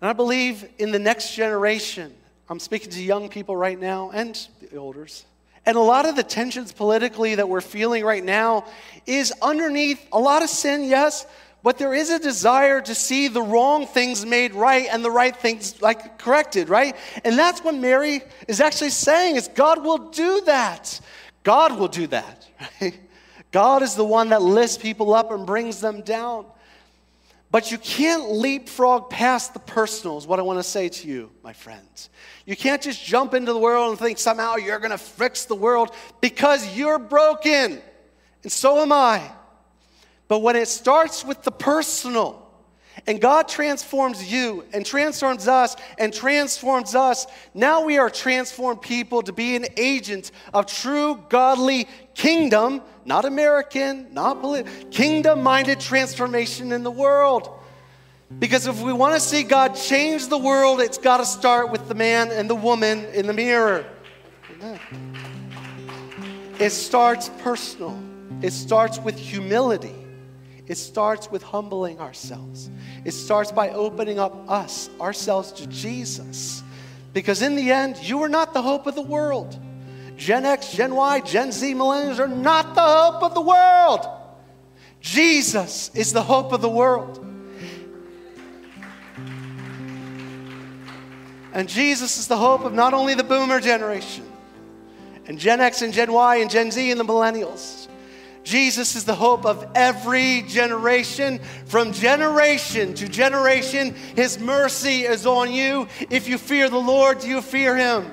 And 0.00 0.10
I 0.10 0.12
believe 0.12 0.68
in 0.78 0.90
the 0.90 0.98
next 0.98 1.36
generation, 1.36 2.12
I'm 2.50 2.58
speaking 2.58 2.90
to 2.90 3.00
young 3.00 3.28
people 3.28 3.56
right 3.56 3.78
now 3.78 4.10
and 4.10 4.34
the 4.60 4.74
elders. 4.74 5.24
And 5.64 5.76
a 5.76 5.80
lot 5.80 6.08
of 6.08 6.16
the 6.16 6.24
tensions 6.24 6.72
politically 6.72 7.36
that 7.36 7.48
we're 7.48 7.60
feeling 7.60 8.04
right 8.04 8.24
now 8.24 8.66
is 9.06 9.32
underneath 9.40 10.04
a 10.12 10.18
lot 10.18 10.42
of 10.42 10.48
sin, 10.48 10.82
yes, 10.82 11.26
but 11.66 11.78
there 11.78 11.94
is 11.94 12.10
a 12.10 12.20
desire 12.20 12.80
to 12.80 12.94
see 12.94 13.26
the 13.26 13.42
wrong 13.42 13.88
things 13.88 14.24
made 14.24 14.54
right 14.54 14.86
and 14.88 15.04
the 15.04 15.10
right 15.10 15.34
things 15.34 15.82
like 15.82 16.16
corrected, 16.16 16.68
right? 16.68 16.94
And 17.24 17.36
that's 17.36 17.58
what 17.64 17.74
Mary 17.74 18.22
is 18.46 18.60
actually 18.60 18.90
saying 18.90 19.34
is 19.34 19.48
God 19.48 19.82
will 19.82 19.98
do 20.10 20.42
that. 20.42 21.00
God 21.42 21.76
will 21.76 21.88
do 21.88 22.06
that, 22.06 22.48
right? 22.80 22.96
God 23.50 23.82
is 23.82 23.96
the 23.96 24.04
one 24.04 24.28
that 24.28 24.42
lifts 24.42 24.78
people 24.78 25.12
up 25.12 25.32
and 25.32 25.44
brings 25.44 25.80
them 25.80 26.02
down. 26.02 26.46
But 27.50 27.72
you 27.72 27.78
can't 27.78 28.30
leapfrog 28.30 29.10
past 29.10 29.52
the 29.52 29.58
personal, 29.58 30.18
is 30.18 30.26
what 30.28 30.38
I 30.38 30.42
want 30.42 30.60
to 30.60 30.62
say 30.62 30.88
to 30.88 31.08
you, 31.08 31.32
my 31.42 31.52
friends. 31.52 32.10
You 32.44 32.54
can't 32.54 32.80
just 32.80 33.04
jump 33.04 33.34
into 33.34 33.52
the 33.52 33.58
world 33.58 33.90
and 33.90 33.98
think 33.98 34.18
somehow 34.18 34.54
you're 34.54 34.78
going 34.78 34.92
to 34.92 34.98
fix 34.98 35.46
the 35.46 35.56
world 35.56 35.90
because 36.20 36.76
you're 36.76 37.00
broken. 37.00 37.82
And 38.44 38.52
so 38.52 38.80
am 38.80 38.92
I. 38.92 39.32
But 40.28 40.40
when 40.40 40.56
it 40.56 40.68
starts 40.68 41.24
with 41.24 41.42
the 41.42 41.52
personal, 41.52 42.46
and 43.06 43.20
God 43.20 43.48
transforms 43.48 44.30
you 44.30 44.64
and 44.72 44.84
transforms 44.84 45.46
us 45.48 45.76
and 45.98 46.12
transforms 46.12 46.94
us. 46.94 47.26
Now 47.52 47.84
we 47.84 47.98
are 47.98 48.08
transformed 48.08 48.80
people 48.80 49.22
to 49.22 49.32
be 49.32 49.54
an 49.54 49.66
agent 49.76 50.30
of 50.54 50.66
true 50.66 51.22
godly 51.28 51.88
kingdom, 52.14 52.80
not 53.04 53.24
American, 53.24 54.12
not 54.12 54.40
political, 54.40 54.72
kingdom 54.90 55.42
minded 55.42 55.78
transformation 55.78 56.72
in 56.72 56.82
the 56.82 56.90
world. 56.90 57.50
Because 58.38 58.66
if 58.66 58.80
we 58.80 58.92
want 58.92 59.14
to 59.14 59.20
see 59.20 59.42
God 59.44 59.74
change 59.74 60.28
the 60.28 60.38
world, 60.38 60.80
it's 60.80 60.98
got 60.98 61.18
to 61.18 61.26
start 61.26 61.70
with 61.70 61.86
the 61.88 61.94
man 61.94 62.32
and 62.32 62.50
the 62.50 62.56
woman 62.56 63.04
in 63.06 63.26
the 63.26 63.32
mirror. 63.32 63.84
It 66.58 66.70
starts 66.70 67.30
personal, 67.38 67.96
it 68.42 68.52
starts 68.52 68.98
with 68.98 69.18
humility. 69.18 70.05
It 70.66 70.76
starts 70.76 71.30
with 71.30 71.42
humbling 71.42 72.00
ourselves. 72.00 72.70
It 73.04 73.12
starts 73.12 73.52
by 73.52 73.70
opening 73.70 74.18
up 74.18 74.50
us, 74.50 74.90
ourselves 75.00 75.52
to 75.52 75.66
Jesus. 75.68 76.62
Because 77.12 77.40
in 77.40 77.54
the 77.56 77.70
end, 77.70 77.96
you 78.02 78.22
are 78.22 78.28
not 78.28 78.52
the 78.52 78.62
hope 78.62 78.86
of 78.86 78.94
the 78.94 79.02
world. 79.02 79.58
Gen 80.16 80.44
X, 80.44 80.72
Gen 80.72 80.94
Y, 80.94 81.20
Gen 81.20 81.52
Z, 81.52 81.74
millennials 81.74 82.18
are 82.18 82.28
not 82.28 82.74
the 82.74 82.80
hope 82.80 83.22
of 83.22 83.34
the 83.34 83.40
world. 83.40 84.06
Jesus 85.00 85.90
is 85.94 86.12
the 86.12 86.22
hope 86.22 86.52
of 86.52 86.62
the 86.62 86.68
world. 86.68 87.22
And 91.52 91.68
Jesus 91.68 92.18
is 92.18 92.28
the 92.28 92.36
hope 92.36 92.64
of 92.64 92.74
not 92.74 92.92
only 92.92 93.14
the 93.14 93.24
boomer 93.24 93.60
generation, 93.60 94.24
and 95.26 95.38
Gen 95.38 95.60
X 95.60 95.82
and 95.82 95.92
Gen 95.92 96.12
Y 96.12 96.36
and 96.36 96.50
Gen 96.50 96.70
Z 96.70 96.90
and 96.90 97.00
the 97.00 97.04
millennials, 97.04 97.85
Jesus 98.46 98.94
is 98.94 99.04
the 99.04 99.14
hope 99.14 99.44
of 99.44 99.66
every 99.74 100.42
generation. 100.42 101.40
From 101.64 101.92
generation 101.92 102.94
to 102.94 103.08
generation, 103.08 103.92
His 104.14 104.38
mercy 104.38 105.02
is 105.02 105.26
on 105.26 105.52
you. 105.52 105.88
If 106.10 106.28
you 106.28 106.38
fear 106.38 106.70
the 106.70 106.78
Lord, 106.78 107.18
do 107.18 107.28
you 107.28 107.42
fear 107.42 107.76
Him? 107.76 108.12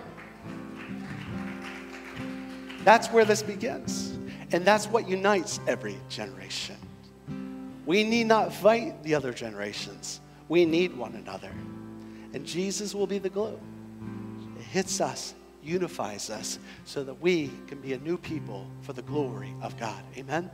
That's 2.83 3.09
where 3.09 3.25
this 3.25 3.43
begins. 3.43 4.17
And 4.51 4.65
that's 4.65 4.87
what 4.87 5.07
unites 5.07 5.59
every 5.67 5.97
generation. 6.09 6.77
We 7.85 8.03
need 8.03 8.25
not 8.25 8.51
fight 8.51 9.03
the 9.03 9.13
other 9.13 9.33
generations, 9.33 10.19
we 10.49 10.65
need 10.65 10.97
one 10.97 11.13
another. 11.13 11.51
And 12.33 12.43
Jesus 12.43 12.95
will 12.95 13.05
be 13.05 13.19
the 13.19 13.29
glue. 13.29 13.59
It 14.57 14.63
hits 14.63 14.99
us 14.99 15.35
unifies 15.63 16.29
us 16.29 16.59
so 16.85 17.03
that 17.03 17.19
we 17.21 17.51
can 17.67 17.79
be 17.79 17.93
a 17.93 17.99
new 17.99 18.17
people 18.17 18.67
for 18.81 18.93
the 18.93 19.01
glory 19.01 19.53
of 19.61 19.77
God. 19.77 20.03
Amen. 20.17 20.49